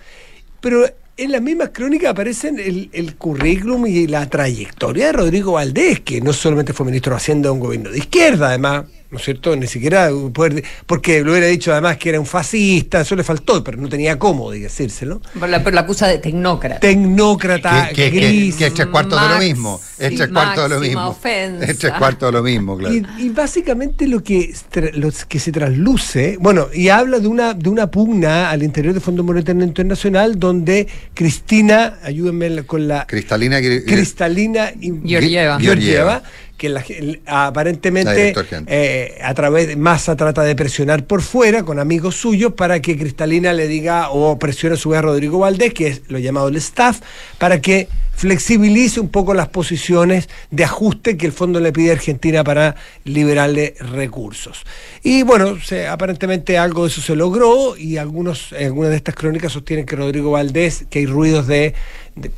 [0.60, 0.86] Pero
[1.18, 6.22] en las mismas crónicas aparecen el, el, currículum y la trayectoria de Rodrigo Valdés, que
[6.22, 9.56] no solamente fue ministro de Hacienda de un gobierno de izquierda, además, ¿no es cierto?
[9.56, 13.64] Ni siquiera poder, porque lo hubiera dicho además que era un fascista, eso le faltó,
[13.64, 15.22] pero no tenía cómo decírselo.
[15.34, 16.80] Pero la, pero la acusa de tecnócrata.
[16.80, 18.56] Tecnócrata, que, gris.
[18.56, 19.82] Que, es tres cuartos de lo mismo.
[19.98, 21.18] Es tres cuartos de lo mismo.
[21.62, 22.96] Es tres cuartos de lo mismo, claro.
[23.18, 24.54] Y, básicamente lo que,
[24.94, 29.02] lo que se trasluce, bueno, y habla de una, de una pugna al interior del
[29.02, 33.06] Fondo Monetario Internacional donde Cristina, ayúdenme con la...
[33.08, 33.60] Cristalina.
[33.60, 34.72] Cristalina
[35.06, 35.60] Georgieva.
[35.60, 36.24] Georgieva
[36.58, 36.84] que la,
[37.26, 38.34] aparentemente
[38.66, 42.98] eh, a través de Massa trata de presionar por fuera con amigos suyos para que
[42.98, 46.48] Cristalina le diga o presione a su vez a Rodrigo Valdés, que es lo llamado
[46.48, 47.00] el staff,
[47.38, 51.94] para que flexibilice un poco las posiciones de ajuste que el fondo le pide a
[51.94, 54.64] Argentina para liberarle recursos.
[55.04, 55.56] Y bueno,
[55.88, 60.32] aparentemente algo de eso se logró y algunos, algunas de estas crónicas sostienen que Rodrigo
[60.32, 61.76] Valdés, que hay ruidos de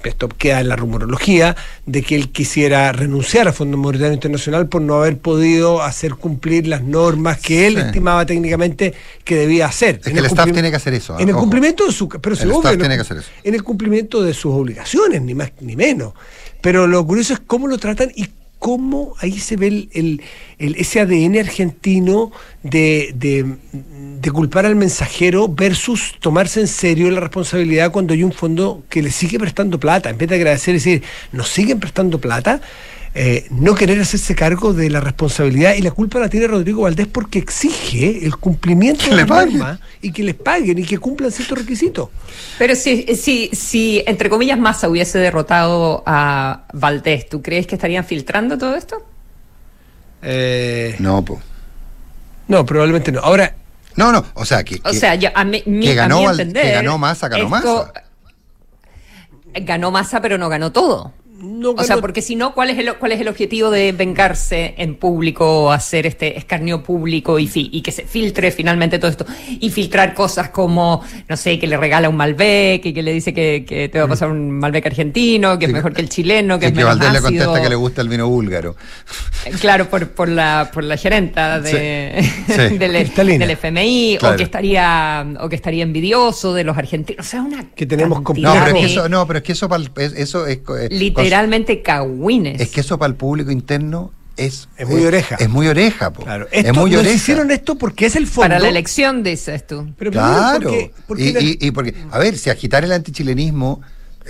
[0.03, 4.81] esto queda en la rumorología, de que él quisiera renunciar al Fondo Monetario Internacional por
[4.81, 10.01] no haber podido hacer cumplir las normas que él estimaba técnicamente que debía hacer.
[10.03, 11.19] Es que el staff tiene que hacer eso.
[11.19, 13.29] En el cumplimiento de su, pero el staff tiene que hacer eso.
[13.43, 16.13] En el cumplimiento de sus obligaciones, ni más ni menos.
[16.61, 18.27] Pero lo curioso es cómo lo tratan y
[18.59, 20.21] cómo ahí se ve el,
[20.59, 28.13] ese ADN argentino de, de, culpar al mensajero versus tomarse en serio la responsabilidad cuando
[28.13, 30.09] hay un fondo que le sigue prestando plata.
[30.09, 32.61] En vez de agradecer y decir, nos siguen prestando plata,
[33.15, 37.07] eh, no querer hacerse cargo de la responsabilidad y la culpa la tiene Rodrigo Valdés
[37.07, 41.57] porque exige el cumplimiento de la norma y que les paguen y que cumplan ciertos
[41.57, 42.09] requisitos.
[42.59, 48.05] Pero si, si, si, entre comillas, Massa hubiese derrotado a Valdés, ¿tú crees que estarían
[48.05, 49.03] filtrando todo esto?
[50.21, 51.39] Eh, no, pues.
[52.47, 53.21] No, probablemente no.
[53.21, 53.55] Ahora.
[53.95, 57.49] No, no, o sea, que, o sea, a mí, que, ganó, que ganó Massa, ganó
[57.49, 57.91] Massa.
[59.55, 63.11] Ganó Massa, pero no ganó todo o sea, porque si no, ¿cuál es, el, ¿cuál
[63.11, 68.03] es el objetivo de vengarse en público, hacer este escarnio público y, y que se
[68.03, 69.25] filtre finalmente todo esto?
[69.59, 73.33] Y filtrar cosas como, no sé, que le regala un Malbec y que le dice
[73.33, 76.67] que, te va a pasar un Malbec argentino, que es mejor que el chileno, que
[76.67, 78.75] es menos Valdés le contesta que le gusta el vino búlgaro.
[79.45, 82.23] Eh, claro, por, por, la, por la gerenta de,
[82.79, 87.25] del, FMI, o que estaría o que estaría envidioso de los argentinos.
[87.25, 89.69] O sea, una que tenemos no, pero es que eso, no, pero es que eso,
[90.15, 90.57] eso es...
[90.57, 90.87] Eh,
[91.29, 92.59] realmente cagüines.
[92.61, 95.35] Es que eso para el público interno es, es muy oreja.
[95.39, 96.47] Es muy oreja, Claro.
[96.51, 97.13] es muy oreja.
[97.13, 98.49] hicieron esto porque es el fondo.
[98.49, 99.93] Para la elección, dices tú.
[99.97, 100.71] Pero claro.
[101.17, 103.81] y, y, porque, a ver, si agitar el antichilenismo.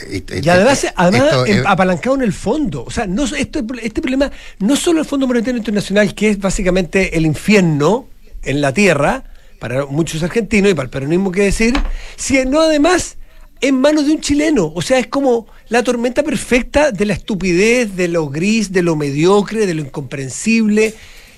[0.08, 1.32] Eh, y además, además
[1.66, 2.84] apalancado en el fondo.
[2.86, 7.16] O sea, no, esto, este problema, no solo el Fondo Monetario Internacional, que es básicamente
[7.18, 8.08] el infierno
[8.44, 9.26] en la tierra,
[9.60, 11.78] para muchos argentinos y para el peronismo que decir,
[12.16, 13.18] sino además
[13.62, 14.72] en manos de un chileno.
[14.76, 18.96] O sea, es como la tormenta perfecta de la estupidez, de lo gris, de lo
[18.96, 20.94] mediocre, de lo incomprensible.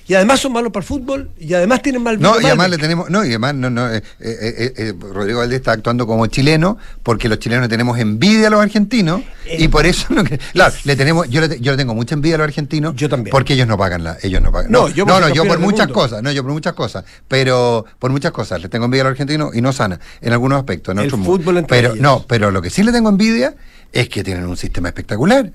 [0.08, 2.78] Y además son malos para el fútbol y además tienen mal No, y además le
[2.78, 6.76] tenemos, no, y además no, no, eh, eh, eh, Rodrigo Valdés está actuando como chileno
[7.02, 9.22] porque los chilenos tenemos envidia a los argentinos
[9.58, 10.08] y por eso
[10.52, 13.30] claro, le tenemos, yo le, yo le tengo mucha envidia a los argentinos yo también.
[13.30, 14.72] porque ellos no pagan la, ellos no pagan.
[14.72, 18.32] No, yo, no, yo por muchas cosas, no, yo por muchas cosas, pero por muchas
[18.32, 21.10] cosas le tengo envidia a los argentinos y no sana en algunos aspectos, en el
[21.10, 23.54] fútbol pero no, pero lo que sí le tengo envidia
[23.92, 25.52] es que tienen un sistema espectacular.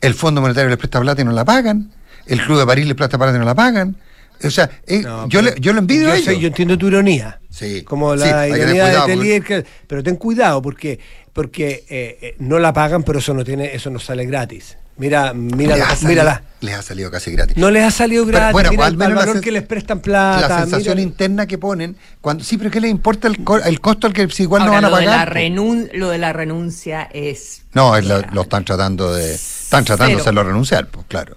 [0.00, 1.90] El Fondo Monetario les presta plata y no la pagan.
[2.26, 3.96] El Club de París les presta plata y no la pagan.
[4.42, 6.24] O sea, eh, No, yo, pero le- yo lo envidio a yo, ellos.
[6.34, 7.38] sé- yo entiendo tu ironía.
[7.50, 7.82] Sí.
[7.82, 10.98] Como Sí, la que tener ironía cuidado, de Telier, que- pero ten cuidado porque
[11.32, 14.76] porque eh, eh, no la pagan, pero eso no tiene eso no sale gratis.
[14.96, 16.42] Mira, mira, les, salido, mírala.
[16.60, 17.56] les ha salido casi gratis.
[17.56, 18.52] No les ha salido Pero, gratis.
[18.52, 20.48] bueno, mira al el menos la valor que les prestan plata.
[20.48, 23.80] la sensación mira- interna que ponen cuando sí pero qué les importa el, co- el
[23.80, 26.10] costo al que si igual Ahora, no van a lo, de la pagar renun- lo
[26.10, 27.62] de la renuncia es...
[27.72, 31.36] no es lo, lo están tratando de están tratando de hacerlo renunciar pues claro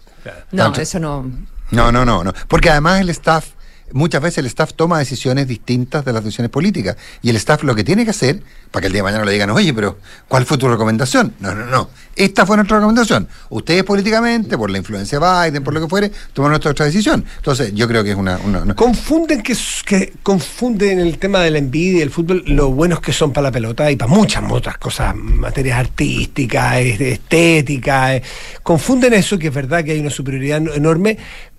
[0.52, 1.26] No, eso no...
[1.72, 2.34] no no no no.
[2.48, 3.50] Porque además el staff
[3.93, 7.73] muchas veces el staff toma decisiones distintas de las decisiones políticas y el staff lo
[7.76, 9.97] que tiene que hacer para que el día de mañana le digan oye pero
[10.28, 11.34] ¿cuál fue tu recomendación?
[11.39, 15.73] no no no esta fue nuestra recomendación ustedes políticamente por la influencia de Biden por
[15.73, 18.38] lo que fuere tomaron nuestra otra decisión entonces yo creo que es una,
[18.76, 23.13] Confunden que, que confunden el tema de la envidia y el fútbol, lo buenos que
[23.13, 28.15] son para la pelota y para muchas otras cosas, materias artísticas, de estética.
[28.15, 28.23] eh.
[28.63, 31.17] Confunden eso, que es verdad que hay una superioridad no- enorme,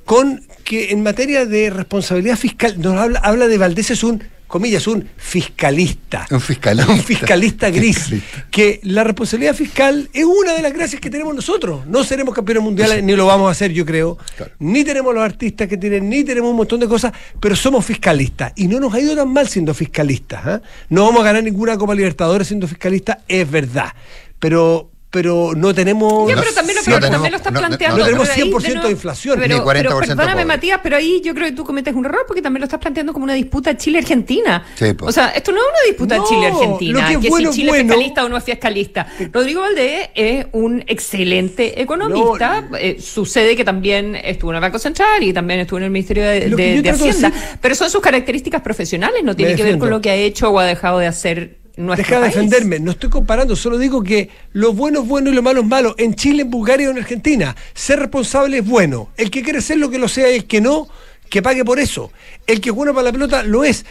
[0.08, 4.86] con que en materia de responsabilidad fiscal, nos habla, habla de Valdés es un, comillas,
[4.86, 6.26] un fiscalista.
[6.30, 6.90] Un fiscalista.
[6.90, 7.98] Un fiscalista gris.
[7.98, 8.46] Fiscalista.
[8.50, 11.86] Que la responsabilidad fiscal es una de las gracias que tenemos nosotros.
[11.86, 14.16] No seremos campeones mundiales, ni lo vamos a hacer, yo creo.
[14.34, 14.52] Claro.
[14.60, 18.54] Ni tenemos los artistas que tienen, ni tenemos un montón de cosas, pero somos fiscalistas.
[18.56, 20.40] Y no nos ha ido tan mal siendo fiscalistas.
[20.42, 20.62] ¿ah?
[20.88, 23.92] No vamos a ganar ninguna Copa Libertadores siendo fiscalistas, es verdad.
[24.38, 26.28] Pero, pero no tenemos.
[26.28, 28.04] Ya, pero también lo, no tenemos- también lo estás no- no planteando.
[28.04, 30.44] tenemos pero ahí, 100% de inflación, pero, ni 40% pero perdóname, pobre.
[30.44, 33.12] Matías, pero ahí yo creo que tú cometes un error porque también lo estás planteando
[33.14, 34.64] como una disputa Chile-Argentina.
[34.74, 34.86] Sí.
[35.00, 37.00] O sea, esto no es una disputa No, Chile-Argentina.
[37.00, 37.82] lo que es que bueno, si Chile bueno.
[37.84, 39.06] es fiscalista o no es fiscalista.
[39.32, 42.60] Rodrigo Valdés es un excelente economista.
[42.70, 45.90] No, Eh, sucede que también estuvo en el Banco Central y también estuvo en el
[45.90, 47.30] Ministerio de, de- Hacienda.
[47.30, 50.50] decir- Pero son sus características profesionales, no tiene que ver con lo que ha hecho
[50.50, 51.56] o ha dejado de hacer
[51.96, 52.34] Deja de país.
[52.34, 55.66] defenderme, no estoy comparando, solo digo que lo bueno es bueno y lo malo es
[55.66, 55.94] malo.
[55.98, 59.10] En Chile, en Bulgaria o en Argentina, ser responsable es bueno.
[59.16, 60.88] El que quiere ser lo que lo sea y el que no,
[61.30, 62.10] que pague por eso.
[62.46, 63.84] El que es bueno para la pelota lo es.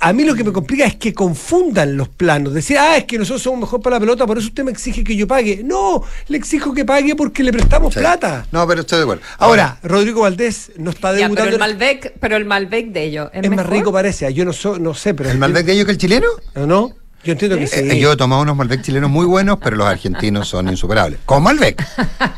[0.00, 2.54] A mí lo que me complica es que confundan los planos.
[2.54, 5.04] Decir, ah, es que nosotros somos mejor para la pelota, por eso usted me exige
[5.04, 5.60] que yo pague.
[5.62, 8.00] No, le exijo que pague porque le prestamos Sí.
[8.00, 8.46] plata.
[8.50, 11.50] no pero estoy de acuerdo Ahora, Rodrigo Valdés no está Ya, pero debutando.
[11.52, 14.78] el Malbec, pero el Malbec de ellos es, es más rico parece, yo no, so-
[14.78, 15.30] no sé, pero...
[15.30, 16.66] el Malbec de ellos que el chileno ¿No?
[16.66, 16.92] no?
[17.24, 17.80] Yo entiendo que sí.
[17.80, 21.20] Eh, yo he tomado unos Malbec chilenos muy buenos, pero los argentinos son insuperables.
[21.24, 21.82] Con Malbec.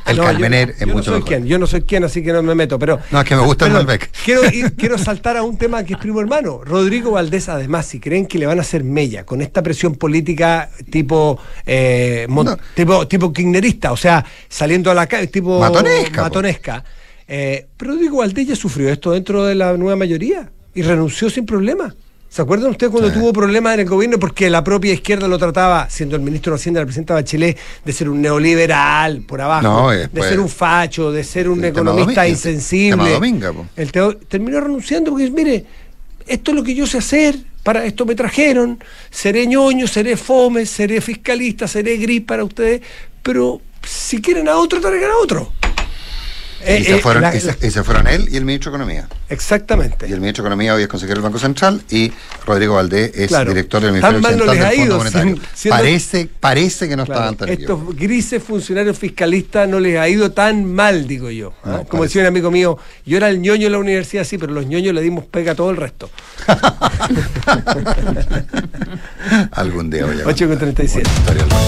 [0.07, 1.29] El No, Carmener yo, es yo mucho no soy mejor.
[1.29, 3.01] quien, yo no soy quien, así que no me meto, pero...
[3.11, 4.11] No, es que me gusta el Malbec.
[4.25, 6.61] Quiero, ir- quiero saltar a un tema que es primo hermano.
[6.65, 10.71] Rodrigo Valdés, además, si creen que le van a hacer mella con esta presión política
[10.91, 12.57] tipo eh, No.
[12.75, 16.85] tipo, tipo kirchnerista, o sea, saliendo a la calle, tipo Matonesca, matonesca.
[17.27, 21.45] Eh, pero Rodrigo Valdés ya sufrió esto dentro de la nueva mayoría y renunció sin
[21.45, 21.93] problema.
[22.29, 23.19] ¿Se acuerdan ustedes cuando Sí.
[23.19, 26.57] tuvo problemas en el gobierno porque la propia izquierda lo trataba, siendo el ministro de
[26.57, 31.11] Hacienda, la presidenta Bachelet, de ser un neoliberal por abajo, No, de ser un facho,
[31.13, 33.19] de ser un economista insensible?
[33.77, 35.65] El teo- terminó renunciando porque, mire,
[36.27, 38.79] esto es lo que yo sé hacer, para esto me trajeron,
[39.11, 42.83] seré ñoño, seré fome, seré fiscalista, seré gris para ustedes,
[43.23, 45.53] pero si quieren a otro, traigan a otro.
[46.63, 48.45] Eh, Y se, eh, fueron, la- y se- la- y se fueron él y el
[48.45, 49.09] ministro de Economía.
[49.29, 50.09] exactamente.
[50.09, 52.11] Y el ministro de Economía hoy es consejero del Banco Central y
[52.47, 53.51] Rodrigo Valdés es Claro.
[53.51, 55.37] director del Tan Ministerio mal no les ha del Fondo ido, Monetario.
[55.55, 60.09] siendo- Parece, parece que no Claro, estaban tan estos grises funcionarios fiscalistas no les ha
[60.09, 61.53] ido tan mal, digo yo.
[61.65, 61.83] ¿ah?
[61.89, 62.03] Como parece.
[62.05, 64.95] decía un amigo mío, yo era el ñoño en la universidad, sí, pero los ñoños
[64.95, 66.11] le dimos pega a todo el resto.
[69.53, 71.09] Algún día voy a 8 con contar 37.
[71.09, 71.67] una historia del banco.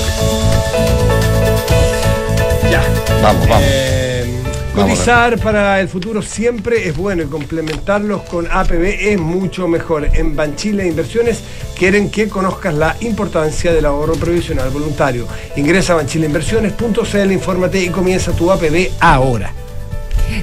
[2.70, 2.83] Ya.
[3.22, 3.64] Vamos, vamos.
[3.66, 4.17] Eh, Vamos,
[4.79, 10.09] cotizar para el futuro siempre es bueno y complementarlos con APB es mucho mejor.
[10.14, 11.43] En Banchile Inversiones
[11.77, 15.27] quieren que conozcas la importancia del ahorro previsional voluntario.
[15.57, 19.53] Ingresa a banchileinversiones.cl, infórmate y comienza tu APB ahora.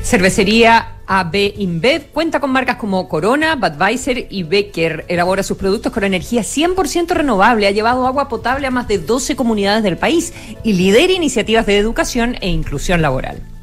[0.04, 5.06] Cervecería AB InBev cuenta con marcas como Corona, Budweiser y Becker.
[5.08, 7.67] Elabora sus productos con energía 100% renovable.
[7.67, 11.78] Ha llevado agua potable a más de 12 comunidades del país y lidera iniciativas de
[11.78, 13.54] educación e inclusión laboral.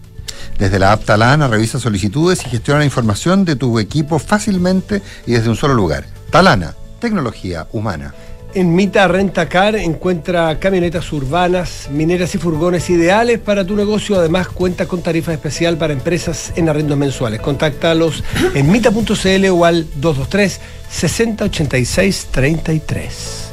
[0.59, 5.33] Desde la app Talana revisa solicitudes y gestiona la información de tu equipo fácilmente y
[5.33, 6.05] desde un solo lugar.
[6.31, 8.15] Talana, tecnología humana.
[8.55, 14.19] En Mita Rentacar encuentra camionetas urbanas, mineras y furgones ideales para tu negocio.
[14.19, 17.41] Además, cuenta con tarifa especial para empresas en arrendos mensuales.
[17.41, 18.23] Contáctalos
[18.55, 20.61] en mita.cl o al 223
[20.91, 23.52] 6086 33.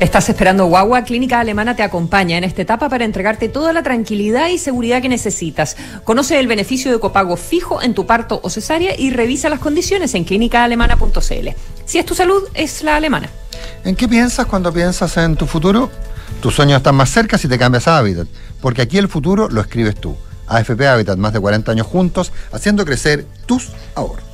[0.00, 1.04] ¿Estás esperando guagua?
[1.04, 5.08] Clínica Alemana te acompaña en esta etapa para entregarte toda la tranquilidad y seguridad que
[5.08, 5.76] necesitas.
[6.02, 10.14] Conoce el beneficio de copago fijo en tu parto o cesárea y revisa las condiciones
[10.14, 11.48] en clínicaalemana.cl.
[11.84, 13.28] Si es tu salud, es la alemana.
[13.84, 15.90] ¿En qué piensas cuando piensas en tu futuro?
[16.40, 18.26] Tus sueños están más cerca si te cambias a Habitat,
[18.60, 20.16] porque aquí el futuro lo escribes tú.
[20.48, 24.33] AFP Habitat, más de 40 años juntos, haciendo crecer tus ahorros.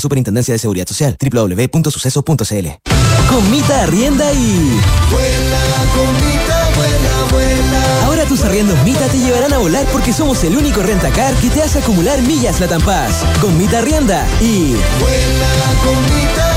[0.00, 1.16] Superintendencia de Seguridad Social.
[1.20, 2.68] www.suceso.cl
[3.28, 4.80] Comita arrienda y...
[5.10, 5.60] Vuela,
[5.94, 8.04] comita, vuela, vuela.
[8.06, 11.62] Ahora tus arriendos Mita te llevarán a volar porque somos el único rentacar que te
[11.62, 13.24] hace acumular millas Latam Paz.
[13.40, 14.76] Con Mita arrienda y...
[14.98, 15.50] Vuela,
[15.84, 16.47] comita.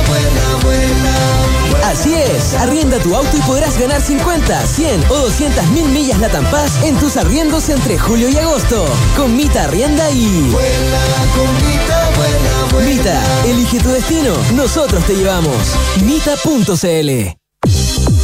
[1.84, 6.46] Así es, arrienda tu auto y podrás ganar 50, 100 o 200 mil millas Latam
[6.50, 8.86] Paz en tus arriendos entre julio y agosto.
[9.18, 10.50] Con Mita arrienda y...
[10.52, 11.00] Vuela,
[11.36, 12.90] comita, vuela, vuela.
[12.90, 15.76] Mita, elige tu destino, nosotros te llevamos.
[16.06, 17.41] Mita.cl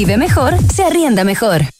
[0.00, 1.79] vive mejor, se arrienda mejor.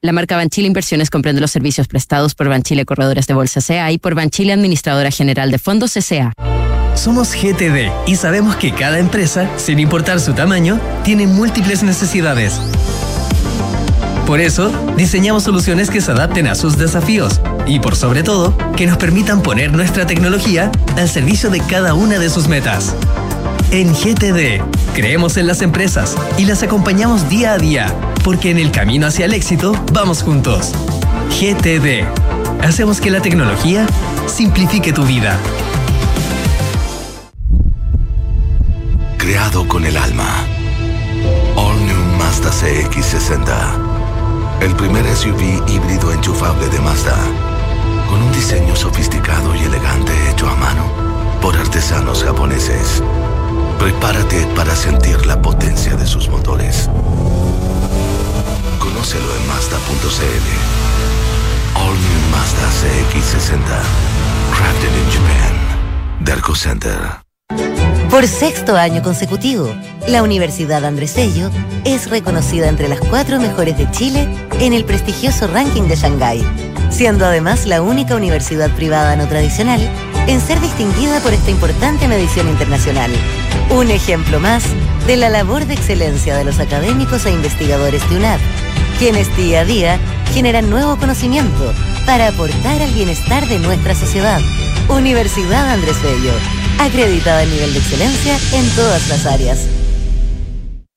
[0.00, 3.98] La marca Banchile Inversiones comprende los servicios prestados por Banchile Corredores de Bolsa CA y
[3.98, 6.32] por Banchile Administradora General de Fondos CA.
[6.94, 12.60] Somos GTD y sabemos que cada empresa, sin importar su tamaño, tiene múltiples necesidades.
[14.24, 18.86] Por eso, diseñamos soluciones que se adapten a sus desafíos y, por sobre todo, que
[18.86, 22.94] nos permitan poner nuestra tecnología al servicio de cada una de sus metas.
[23.72, 24.62] En GTD,
[24.94, 27.94] creemos en las empresas y las acompañamos día a día,
[28.28, 30.72] porque en el camino hacia el éxito vamos juntos.
[31.30, 32.04] GTD,
[32.62, 33.86] hacemos que la tecnología
[34.26, 35.38] simplifique tu vida.
[39.16, 40.44] Creado con el alma.
[41.56, 44.60] All New Mazda CX60.
[44.60, 47.16] El primer SUV híbrido enchufable de Mazda.
[48.10, 50.84] Con un diseño sofisticado y elegante hecho a mano
[51.40, 53.02] por artesanos japoneses.
[53.78, 56.90] Prepárate para sentir la potencia de sus motores.
[58.98, 60.46] Conócelo en Mazda.cl.
[61.76, 63.62] All New Mazda CX60.
[64.50, 66.24] Crafted in Japan.
[66.24, 66.98] Derco Center.
[68.10, 69.72] Por sexto año consecutivo,
[70.08, 71.48] la Universidad Andrés Bello
[71.84, 74.26] es reconocida entre las cuatro mejores de Chile
[74.58, 76.44] en el prestigioso ranking de Shanghái,
[76.90, 79.80] siendo además la única universidad privada no tradicional
[80.26, 83.12] en ser distinguida por esta importante medición internacional.
[83.70, 84.64] Un ejemplo más
[85.06, 88.40] de la labor de excelencia de los académicos e investigadores de UNAP,
[88.98, 89.98] quienes día a día
[90.34, 91.72] generan nuevo conocimiento
[92.04, 94.40] para aportar al bienestar de nuestra sociedad.
[94.88, 96.32] Universidad Andrés Bello,
[96.80, 99.77] acreditada a nivel de excelencia en todas las áreas.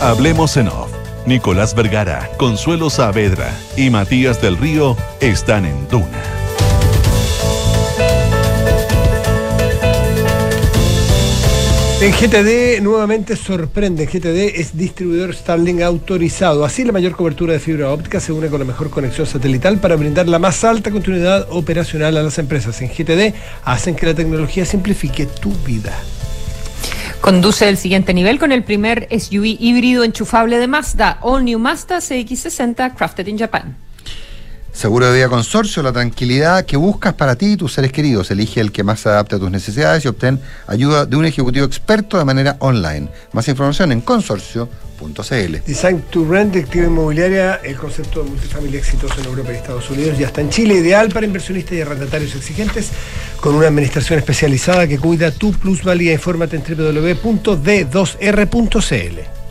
[0.00, 0.90] Hablemos en off.
[1.26, 6.22] Nicolás Vergara, Consuelo Saavedra y Matías del Río están en Duna.
[12.04, 14.04] En GTD nuevamente sorprende.
[14.04, 16.66] GTD es distribuidor Starlink autorizado.
[16.66, 19.96] Así la mayor cobertura de fibra óptica se une con la mejor conexión satelital para
[19.96, 22.82] brindar la más alta continuidad operacional a las empresas.
[22.82, 23.34] En GTD
[23.64, 25.94] hacen que la tecnología simplifique tu vida.
[27.24, 31.96] Conduce el siguiente nivel con el primer SUV híbrido enchufable de Mazda, All New Mazda
[31.96, 33.74] CX60 Crafted in Japan.
[34.74, 38.32] Seguro de vida consorcio, la tranquilidad que buscas para ti y tus seres queridos.
[38.32, 41.64] Elige el que más se adapte a tus necesidades y obtén ayuda de un ejecutivo
[41.64, 43.08] experto de manera online.
[43.32, 45.56] Más información en consorcio.cl.
[45.64, 49.88] Design to Rent de activa inmobiliaria, el concepto de multifamilia exitoso en Europa y Estados
[49.90, 52.90] Unidos, ya está en Chile, ideal para inversionistas y arrendatarios exigentes,
[53.40, 56.12] con una administración especializada que cuida tu plusvalía.
[56.12, 59.43] Infórmate en www.d2r.cl.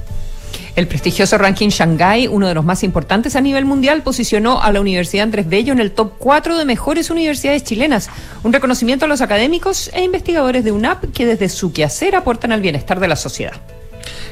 [0.75, 4.81] El prestigioso ranking Shanghai, uno de los más importantes a nivel mundial, posicionó a la
[4.81, 8.09] Universidad Andrés Bello en el top 4 de mejores universidades chilenas.
[8.41, 12.61] Un reconocimiento a los académicos e investigadores de UNAP que desde su quehacer aportan al
[12.61, 13.53] bienestar de la sociedad.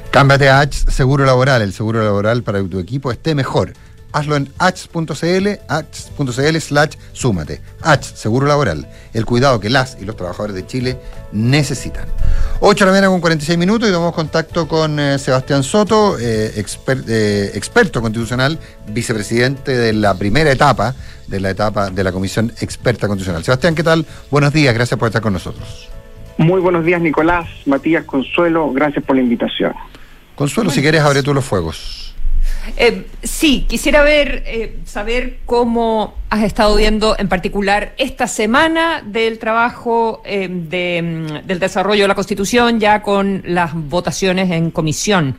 [0.10, 3.74] Cámbiate a H Seguro Laboral, el seguro laboral para que tu equipo esté mejor.
[4.14, 7.62] Hazlo en h.cl, h.cl slash súmate.
[7.82, 10.97] H, Seguro Laboral, el cuidado que las y los trabajadores de Chile
[11.32, 12.05] necesitan.
[12.59, 16.51] 8 de la mañana con 46 minutos y tomamos contacto con eh, Sebastián Soto, eh,
[16.57, 20.93] exper- eh, experto constitucional, vicepresidente de la primera etapa
[21.28, 23.43] de la etapa de la Comisión Experta Constitucional.
[23.43, 24.05] Sebastián, ¿qué tal?
[24.30, 25.88] Buenos días, gracias por estar con nosotros.
[26.38, 29.74] Muy buenos días, Nicolás, Matías, Consuelo, gracias por la invitación.
[30.36, 32.11] Consuelo, si quieres, abre tú los fuegos.
[32.78, 39.39] Eh, sí, quisiera ver, eh, saber cómo has estado viendo en particular esta semana del
[39.39, 45.36] trabajo eh, mm, del desarrollo de la Constitución ya con las votaciones en comisión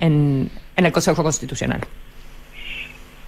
[0.00, 1.80] en, el Consejo Constitucional.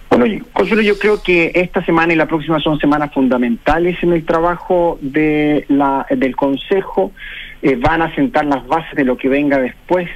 [0.09, 4.25] Bueno, Consuelo, yo creo que esta semana y la próxima son semanas fundamentales en el
[4.25, 7.13] trabajo de la, del Consejo.
[7.61, 10.09] Eh, van a sentar las bases de lo que venga después.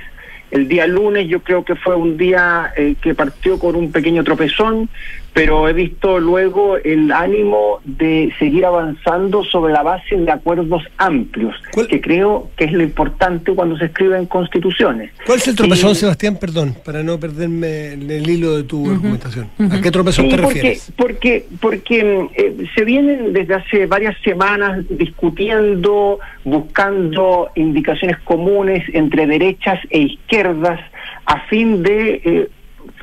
[0.51, 4.23] El día lunes yo creo que fue un día eh, que partió con un pequeño
[4.23, 4.89] tropezón,
[5.33, 11.55] pero he visto luego el ánimo de seguir avanzando sobre la base de acuerdos amplios,
[11.87, 15.11] que creo que es lo importante cuando se escriben constituciones.
[15.25, 16.37] ¿Cuál es el tropezón, Y- Sebastián?
[16.37, 19.49] Perdón, para no perderme en el hilo de tu argumentación.
[19.71, 20.91] ¿A qué tropezón Sí, te porque, refieres?
[20.97, 29.79] Porque, porque eh, se vienen desde hace varias semanas discutiendo, buscando indicaciones comunes entre derechas
[29.89, 30.79] e izquierdas
[31.25, 32.49] a fin de eh,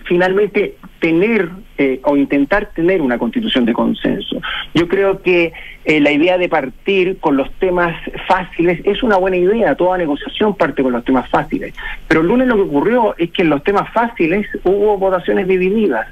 [0.09, 4.41] finalmente tener eh, o intentar tener una constitución de consenso.
[4.75, 5.53] Yo creo que
[5.85, 7.95] eh, la idea de partir con los temas
[8.27, 11.75] fáciles es una buena idea, toda negociación parte con los temas fáciles,
[12.09, 16.09] pero el lunes lo que ocurrió es que en los temas fáciles hubo votaciones divididas.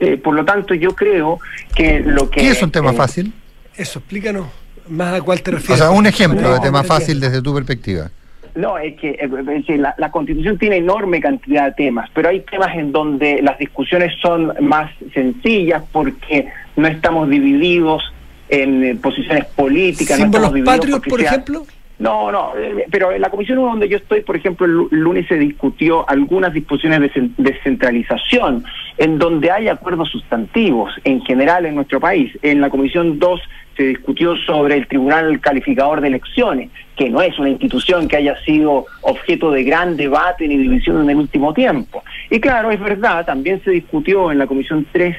[0.00, 1.40] Eh, por lo tanto, yo creo
[1.74, 2.40] que lo que...
[2.40, 3.32] ¿Qué es un tema eh, fácil?
[3.76, 4.46] Eso, explícanos
[4.88, 5.78] más a cuál te O refieres.
[5.78, 8.10] sea, un ejemplo de tema fácil desde tu perspectiva.
[8.58, 12.28] No, es que, eh, es que la, la Constitución tiene enorme cantidad de temas, pero
[12.28, 18.02] hay temas en donde las discusiones son más sencillas porque no estamos divididos
[18.48, 20.18] en eh, posiciones políticas.
[20.18, 21.62] no ¿Símbolos estamos divididos patrios, por sea- ejemplo?
[22.00, 25.26] No, no, eh, pero en la comisión donde yo estoy, por ejemplo, el lu- lunes
[25.28, 28.64] se discutió algunas discusiones de cen- descentralización,
[28.98, 32.36] en donde hay acuerdos sustantivos en general en nuestro país.
[32.42, 33.40] En la comisión 2
[33.78, 38.36] se discutió sobre el Tribunal Calificador de Elecciones, que no es una institución que haya
[38.42, 42.02] sido objeto de gran debate ni división en el último tiempo.
[42.28, 45.16] Y claro, es verdad, también se discutió en la comisión 3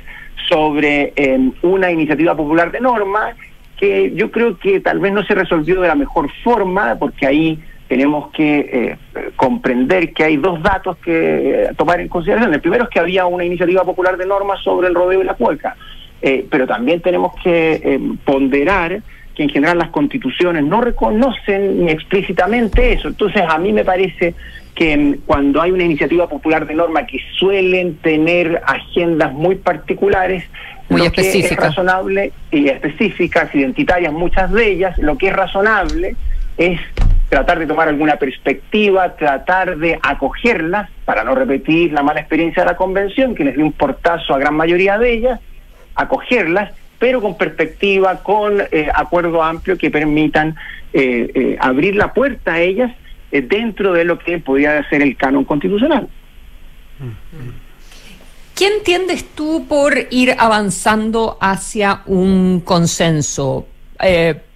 [0.49, 3.33] sobre eh, una iniciativa popular de norma
[3.77, 7.59] que yo creo que tal vez no se resolvió de la mejor forma, porque ahí
[7.87, 8.59] tenemos que
[9.13, 12.53] eh, comprender que hay dos datos que eh, tomar en consideración.
[12.53, 15.35] El primero es que había una iniciativa popular de normas sobre el rodeo y la
[15.35, 15.77] cueca,
[16.21, 19.01] Eh, pero también tenemos que eh, ponderar
[19.35, 23.07] que en general las constituciones no reconocen ni explícitamente eso.
[23.07, 24.35] Entonces a mí me parece
[24.75, 30.43] que mm, cuando hay una iniciativa popular de norma que suelen tener agendas muy particulares,
[30.89, 36.15] Muy lo que es razonable y específicas, identitarias, muchas de ellas, lo que es razonable
[36.57, 36.79] es
[37.29, 42.71] tratar de tomar alguna perspectiva, tratar de acogerlas para no repetir la mala experiencia de
[42.71, 45.39] la convención, que les dio un portazo a gran mayoría de ellas,
[45.99, 50.55] acogerlas, pero con perspectiva, con eh, acuerdo amplio que permitan
[50.93, 52.91] eh, eh, abrir la puerta a ellas
[53.31, 56.09] dentro de lo que podría ser el canon constitucional.
[58.55, 63.67] ¿Qué entiendes tú por ir avanzando hacia un consenso?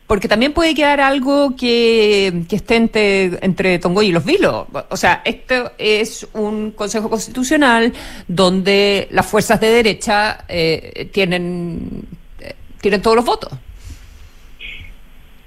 [0.07, 4.65] Porque también puede quedar algo que, que esté entre, entre Tongoy y los Vilos.
[4.89, 7.93] O sea, esto es un Consejo Constitucional
[8.27, 12.03] donde las fuerzas de derecha eh, tienen,
[12.39, 13.51] eh, tienen todos los votos.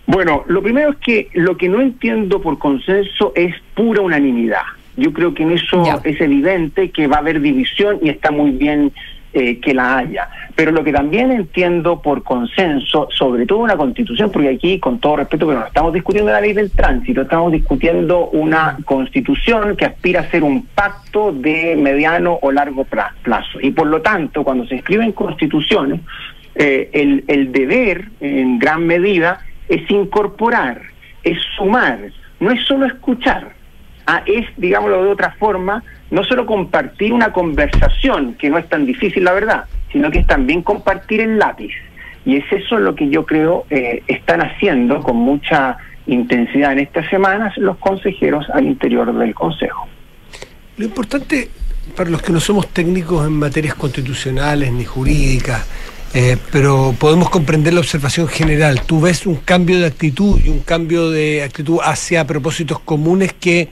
[0.07, 4.63] Bueno, lo primero es que lo que no entiendo por consenso es pura unanimidad.
[4.97, 8.53] Yo creo que en eso es evidente que va a haber división y está muy
[8.53, 8.93] bien
[9.39, 10.31] eh, que la haya.
[10.55, 15.17] Pero lo que también entiendo por consenso, sobre todo una constitución, porque aquí, con todo
[15.17, 20.21] respeto, pero no estamos discutiendo la ley del tránsito, estamos discutiendo una constitución que aspira
[20.21, 23.61] a ser un pacto de mediano o largo plazo.
[23.61, 26.01] Y por lo tanto, cuando se escriben constituciones,
[26.55, 30.81] eh, el, el deber, en gran medida, es incorporar,
[31.23, 31.99] es sumar,
[32.41, 33.51] no es solo escuchar.
[34.07, 38.87] Ah, es, digámoslo de otra forma, no solo compartir una conversación, que no es tan
[38.87, 41.73] difícil la verdad, sino que es también compartir el lápiz.
[42.25, 45.77] Y es eso lo que yo creo eh, están haciendo con mucha
[46.07, 49.89] intensidad en estas semanas los consejeros al interior del Consejo.
[50.77, 51.49] Lo importante
[51.97, 55.67] para los que no somos técnicos en materias constitucionales ni jurídicas,
[56.15, 58.83] eh, pero podemos comprender la observación general.
[58.83, 63.69] Tú ves un cambio de actitud y un cambio de actitud hacia propósitos comunes que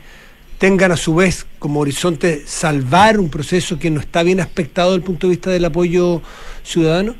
[0.65, 5.01] tengan a su vez como horizonte salvar un proceso que no está bien aspectado desde
[5.01, 6.23] el punto de vista del apoyo
[6.63, 7.15] ciudadano?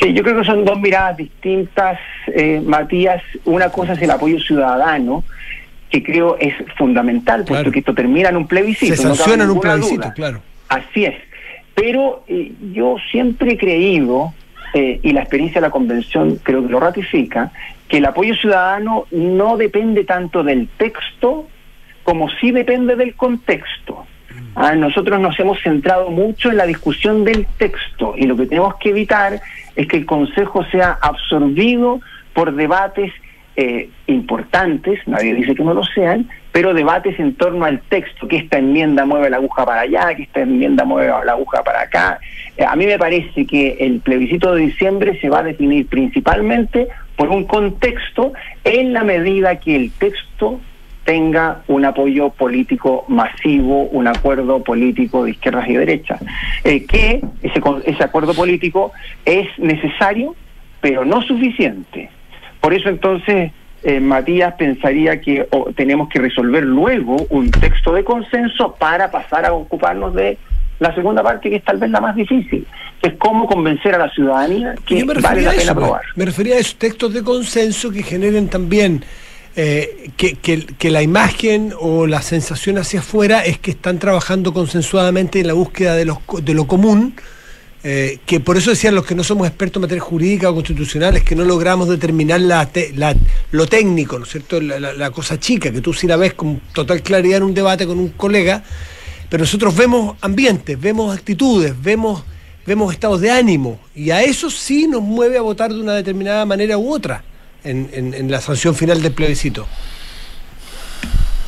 [0.00, 1.96] Sí, yo creo que son dos miradas distintas,
[2.34, 3.22] eh, Matías.
[3.44, 5.22] Una cosa es el apoyo ciudadano,
[5.90, 8.96] que creo es fundamental, puesto que esto termina en un plebiscito.
[8.96, 10.12] Se no sanciona en un plebiscito, duda.
[10.12, 10.42] claro.
[10.68, 11.14] Así es.
[11.76, 14.34] Pero eh, yo siempre he creído,
[14.74, 17.52] eh, y la experiencia de la convención creo que lo ratifica,
[17.86, 21.46] que el apoyo ciudadano no depende tanto del texto
[22.08, 24.06] como sí depende del contexto.
[24.54, 28.76] Ah, nosotros nos hemos centrado mucho en la discusión del texto y lo que tenemos
[28.76, 29.42] que evitar
[29.76, 32.00] es que el Consejo sea absorbido
[32.32, 33.12] por debates
[33.56, 38.38] eh, importantes, nadie dice que no lo sean, pero debates en torno al texto, que
[38.38, 42.20] esta enmienda mueve la aguja para allá, que esta enmienda mueve la aguja para acá.
[42.56, 46.88] Eh, a mí me parece que el plebiscito de diciembre se va a definir principalmente
[47.16, 48.32] por un contexto
[48.64, 50.58] en la medida que el texto
[51.08, 56.20] tenga un apoyo político masivo, un acuerdo político de izquierdas y derechas.
[56.64, 58.92] Eh, que ese, ese acuerdo político
[59.24, 60.36] es necesario,
[60.82, 62.10] pero no suficiente.
[62.60, 63.52] Por eso entonces,
[63.84, 69.46] eh, Matías pensaría que oh, tenemos que resolver luego un texto de consenso para pasar
[69.46, 70.36] a ocuparnos de
[70.78, 72.66] la segunda parte, que es tal vez la más difícil,
[73.00, 76.02] que es cómo convencer a la ciudadanía que vale la pena aprobar.
[76.16, 79.02] me refería a esos textos de consenso que generen también
[79.60, 85.48] eh, que, la imagen o la sensación hacia afuera es que están trabajando consensuadamente en
[85.48, 87.16] la búsqueda de, lo común,
[87.82, 91.24] eh, que por eso decían los que no somos expertos en materia jurídica o constitucionales,
[91.24, 92.70] que no logramos determinar la,
[93.50, 94.60] lo técnico, ¿no es cierto?
[94.60, 97.98] La, cosa chica, que tú sí la ves con total claridad en un debate con
[97.98, 98.62] un colega,
[99.28, 102.22] pero nosotros vemos ambientes, vemos actitudes, vemos
[102.92, 106.78] estados de ánimo, y a eso sí nos mueve a votar de una determinada manera
[106.78, 107.24] u otra
[107.64, 109.66] en, en- en la sanción final del plebiscito.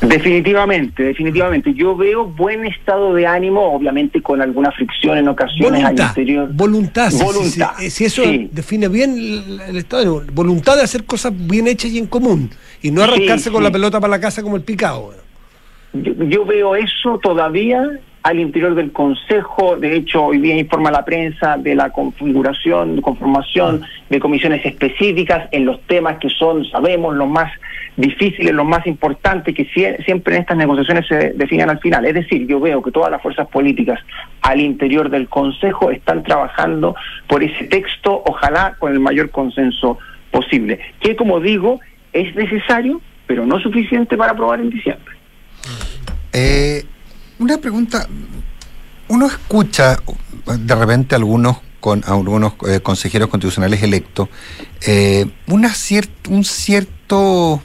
[0.01, 1.75] Definitivamente, definitivamente.
[1.75, 6.49] Yo veo buen estado de ánimo, obviamente con alguna fricción en ocasiones al Voluntad, interior.
[6.53, 8.49] voluntad, si- Voluntad, si, si- si eso sí.
[8.51, 12.07] define bien el, el estado de ánimo, voluntad de hacer cosas bien hechas y en
[12.07, 12.49] común,
[12.81, 13.65] y no arrancarse Sí, con sí.
[13.65, 15.13] la pelota para la casa como el picado.
[15.93, 17.83] Yo, yo veo eso todavía
[18.23, 19.77] al interior del Consejo.
[19.77, 25.65] De hecho, hoy día informa la prensa de la configuración, conformación de comisiones específicas en
[25.65, 27.51] los temas que son, sabemos, los más
[27.97, 32.05] difíciles, los más importantes, que sie- siempre en estas negociaciones se definen al final.
[32.05, 33.99] Es decir, yo veo que todas las fuerzas políticas
[34.41, 36.95] al interior del Consejo están trabajando
[37.27, 39.97] por ese texto, ojalá con el mayor consenso
[40.31, 41.79] posible, que como digo,
[42.13, 45.15] es necesario, pero no suficiente para aprobar en diciembre.
[46.33, 46.83] Eh,
[47.41, 48.07] una pregunta.
[49.07, 49.99] Uno escucha
[50.45, 54.29] de repente algunos con algunos eh, consejeros constitucionales electos,
[54.81, 55.73] eh, una
[56.29, 57.61] un cierto...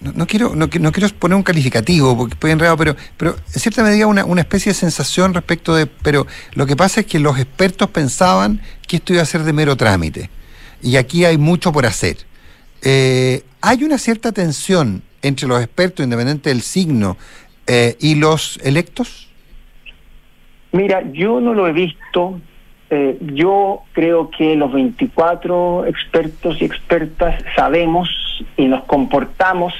[0.00, 3.60] No, quiero, no, qui- no quiero poner un calificativo porque estoy enredado, pero, pero en
[3.60, 5.84] cierta medida una, una especie de sensación respecto de.
[5.84, 9.52] Pero lo que pasa es que los expertos pensaban que esto iba a ser de
[9.52, 10.30] mero trámite.
[10.80, 12.16] Y aquí hay mucho por hacer.
[12.80, 17.18] Eh, hay una cierta tensión entre los expertos, independiente del signo,
[17.72, 19.28] eh, y los electos.
[20.72, 22.40] Mira, yo no lo he visto.
[22.90, 28.08] Eh, yo creo que los 24 expertos y expertas sabemos
[28.56, 29.72] y nos comportamos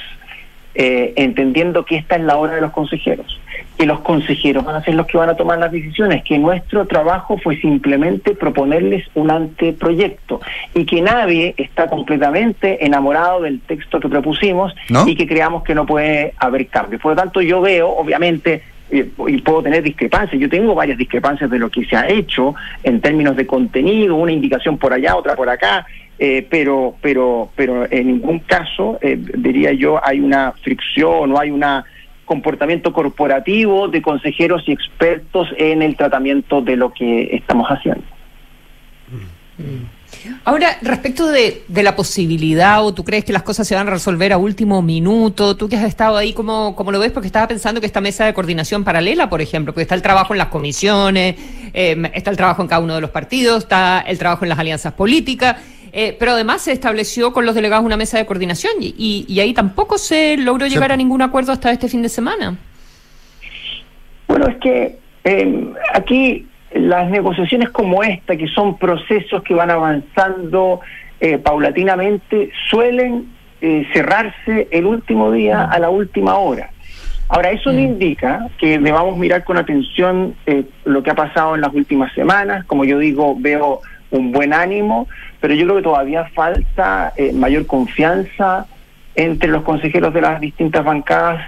[0.83, 3.39] eh, entendiendo que esta es la hora de los consejeros,
[3.77, 6.87] que los consejeros van a ser los que van a tomar las decisiones, que nuestro
[6.87, 10.41] trabajo fue simplemente proponerles un anteproyecto
[10.73, 15.07] y que nadie está completamente enamorado del texto que propusimos ¿No?
[15.07, 17.03] y que creamos que no puede haber cambios.
[17.03, 20.41] Por lo tanto, yo veo, obviamente, eh, y puedo tener discrepancias.
[20.41, 24.33] Yo tengo varias discrepancias de lo que se ha hecho en términos de contenido, una
[24.33, 25.85] indicación por allá, otra por acá,
[26.23, 31.51] eh, pero, pero, pero en ningún caso, eh, diría yo, hay una fricción o hay
[31.51, 31.65] un
[32.27, 38.05] comportamiento corporativo de consejeros y expertos en el tratamiento de lo que estamos haciendo.
[40.45, 44.35] Ahora, respecto de, la posibilidad, o tú crees que las cosas se van a resolver
[44.35, 47.13] a último minuto, tú que has estado ahí, ¿cómo, cómo lo ves?
[47.13, 50.35] Porque estaba pensando que esta mesa de coordinación paralela, por ejemplo, porque está el trabajo
[50.35, 51.37] en las comisiones,
[51.73, 54.59] eh, está el trabajo en cada uno de los partidos, está el trabajo en las
[54.59, 55.57] alianzas políticas,
[55.93, 59.41] eh, pero además se estableció con los delegados una mesa de coordinación y, y- y
[59.41, 60.75] ahí tampoco se logró Sí.
[60.75, 62.57] llegar a ningún acuerdo hasta este fin de semana.
[64.29, 70.81] Bueno, es que eh, aquí las negociaciones como esta, que son procesos que van avanzando
[71.21, 73.27] eh, paulatinamente, suelen
[73.61, 76.71] eh, cerrarse el último día a la última hora.
[77.29, 81.61] Ahora, eso no indica que debamos mirar con atención eh, lo que ha pasado en
[81.61, 82.65] las últimas semanas.
[82.67, 85.09] Como yo digo, veo un buen ánimo,
[85.41, 88.67] pero yo creo que todavía falta eh, mayor confianza
[89.15, 91.41] entre los consejeros de las distintas bancadas,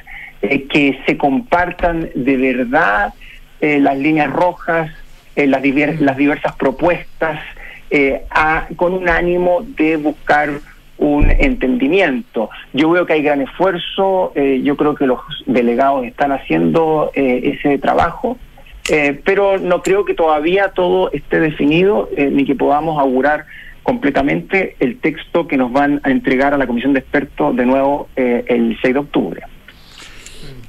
[0.43, 3.15] eh, que se compartan de verdad
[3.61, 4.91] eh, las líneas rojas,
[5.37, 7.41] las, diver- las diversas propuestas,
[7.91, 10.51] eh, a- con un ánimo de buscar
[10.99, 12.49] un entendimiento.
[12.73, 17.79] Yo veo que hay gran esfuerzo, yo creo que los delegados están haciendo eh, ese
[17.79, 18.37] trabajo,
[18.95, 23.47] eh, pero no creo que todavía todo esté definido eh, ni que podamos augurar
[23.83, 28.11] completamente el texto que nos van a entregar a la comisión de expertos de nuevo
[28.17, 29.43] eh, el 6 de octubre.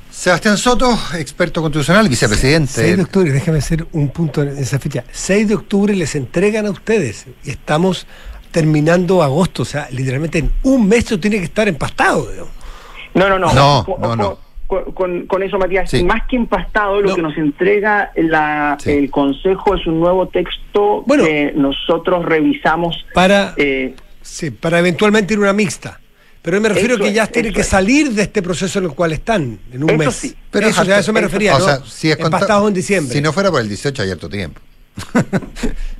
[0.09, 2.71] Sebastián Soto, experto constitucional, vicepresidente.
[2.71, 5.03] 6 de octubre, déjame hacer un punto en esa fecha.
[5.11, 8.07] 6 de octubre les entregan a ustedes y estamos
[8.51, 12.31] terminando agosto, o sea, literalmente en un mes esto tiene que estar empastado.
[12.31, 12.53] digamos.
[13.15, 13.53] No, no, no.
[13.53, 14.52] No, no, no.
[14.67, 16.03] Con, eso, Matías, Sí.
[16.03, 17.15] más que empastado, lo No.
[17.15, 18.91] que nos entrega la, Sí.
[18.91, 21.25] el Consejo es un nuevo texto Bueno.
[21.25, 23.05] que nosotros revisamos.
[23.13, 25.99] Para, eh, sí, para eventualmente ir a una mixta.
[26.41, 27.67] Pero me refiero que ya es, tienen que es.
[27.67, 30.13] salir de este proceso en el cual están, en un Eso mes.
[30.15, 30.35] sí.
[30.51, 31.65] Pero eso, es a eso me eso- refería, o ¿no?
[31.65, 33.13] sea, si es Empastados en diciembre.
[33.15, 34.59] Si no fuera por el 18 hay harto tiempo.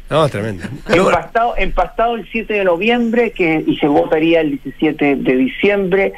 [0.10, 0.66] No, tremendo.
[0.90, 6.14] empastado, empastado el 7 de noviembre que, y se votaría el 17 de diciembre.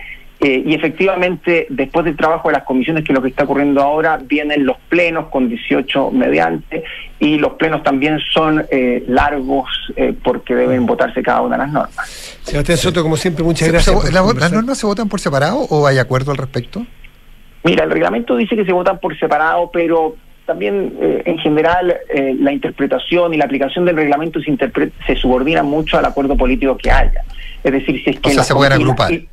[0.47, 3.81] Eh, y efectivamente, después del trabajo de las comisiones, que es lo que está ocurriendo
[3.81, 6.83] ahora, vienen los plenos con 18 mediante,
[7.19, 11.71] y los plenos también son eh, largos eh, porque deben votarse cada una de las
[11.71, 12.37] normas.
[12.43, 13.95] Sebastián Soto, como siempre, muchas gracias.
[13.95, 16.85] se- por la- ¿Las normas se votan por separado o hay acuerdo al respecto?
[17.63, 20.15] Mira, el reglamento dice que se votan por separado, pero
[20.45, 24.55] también eh, en general eh, la interpretación y la aplicación del reglamento se,
[25.07, 27.21] se subordina mucho al acuerdo político que haya.
[27.63, 28.29] Es decir, si es que...
[28.29, 29.11] O sea, se pueden agrupar.
[29.11, 29.27] y-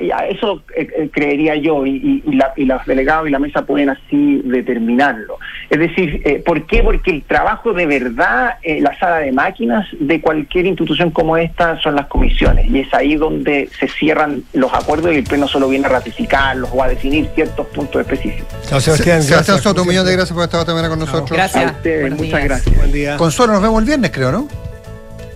[0.00, 3.30] y a eso eh, eh, creería yo y, y, y la- y los delegados y
[3.30, 5.38] la mesa pueden así determinarlo.
[5.70, 6.82] Es decir, eh, ¿por qué?
[6.82, 11.78] Porque el trabajo de verdad, eh, la sala de máquinas de cualquier institución como esta
[11.80, 15.68] son las comisiones y es ahí donde se cierran los acuerdos y el Pleno solo
[15.68, 18.48] viene a ratificarlos o a definir ciertos puntos específicos.
[18.68, 19.22] Chao, Sebastián.
[19.22, 21.30] Se- Sebastián gracias, Soto, un millón de gracias por estar esta mañana con nosotros.
[21.30, 21.64] Gracias.
[21.64, 22.44] A ustedes, muchas días.
[22.44, 22.76] gracias.
[22.76, 23.16] Buen día.
[23.16, 24.48] Consuelo, nos vemos el viernes, creo, ¿no?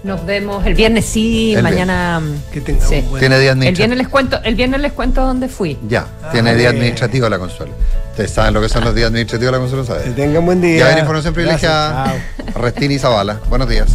[0.05, 2.21] Nos vemos el viernes, sí, El mañana.
[2.53, 2.97] Que tengan sí.
[2.97, 3.77] un buen- Tiene día El administrativo.
[3.87, 5.79] viernes les cuento, el viernes les cuento dónde fui.
[5.89, 7.73] Ya, Ah, tiene día administrativo la Consuelo.
[8.11, 10.15] Ustedes saben lo que son los días administrativos de la Que ¿saben?
[10.15, 10.79] tengan buen día.
[10.81, 12.15] Ya ven información privilegiada.
[12.55, 13.39] Restini y Zavala.
[13.49, 13.87] Buenos días.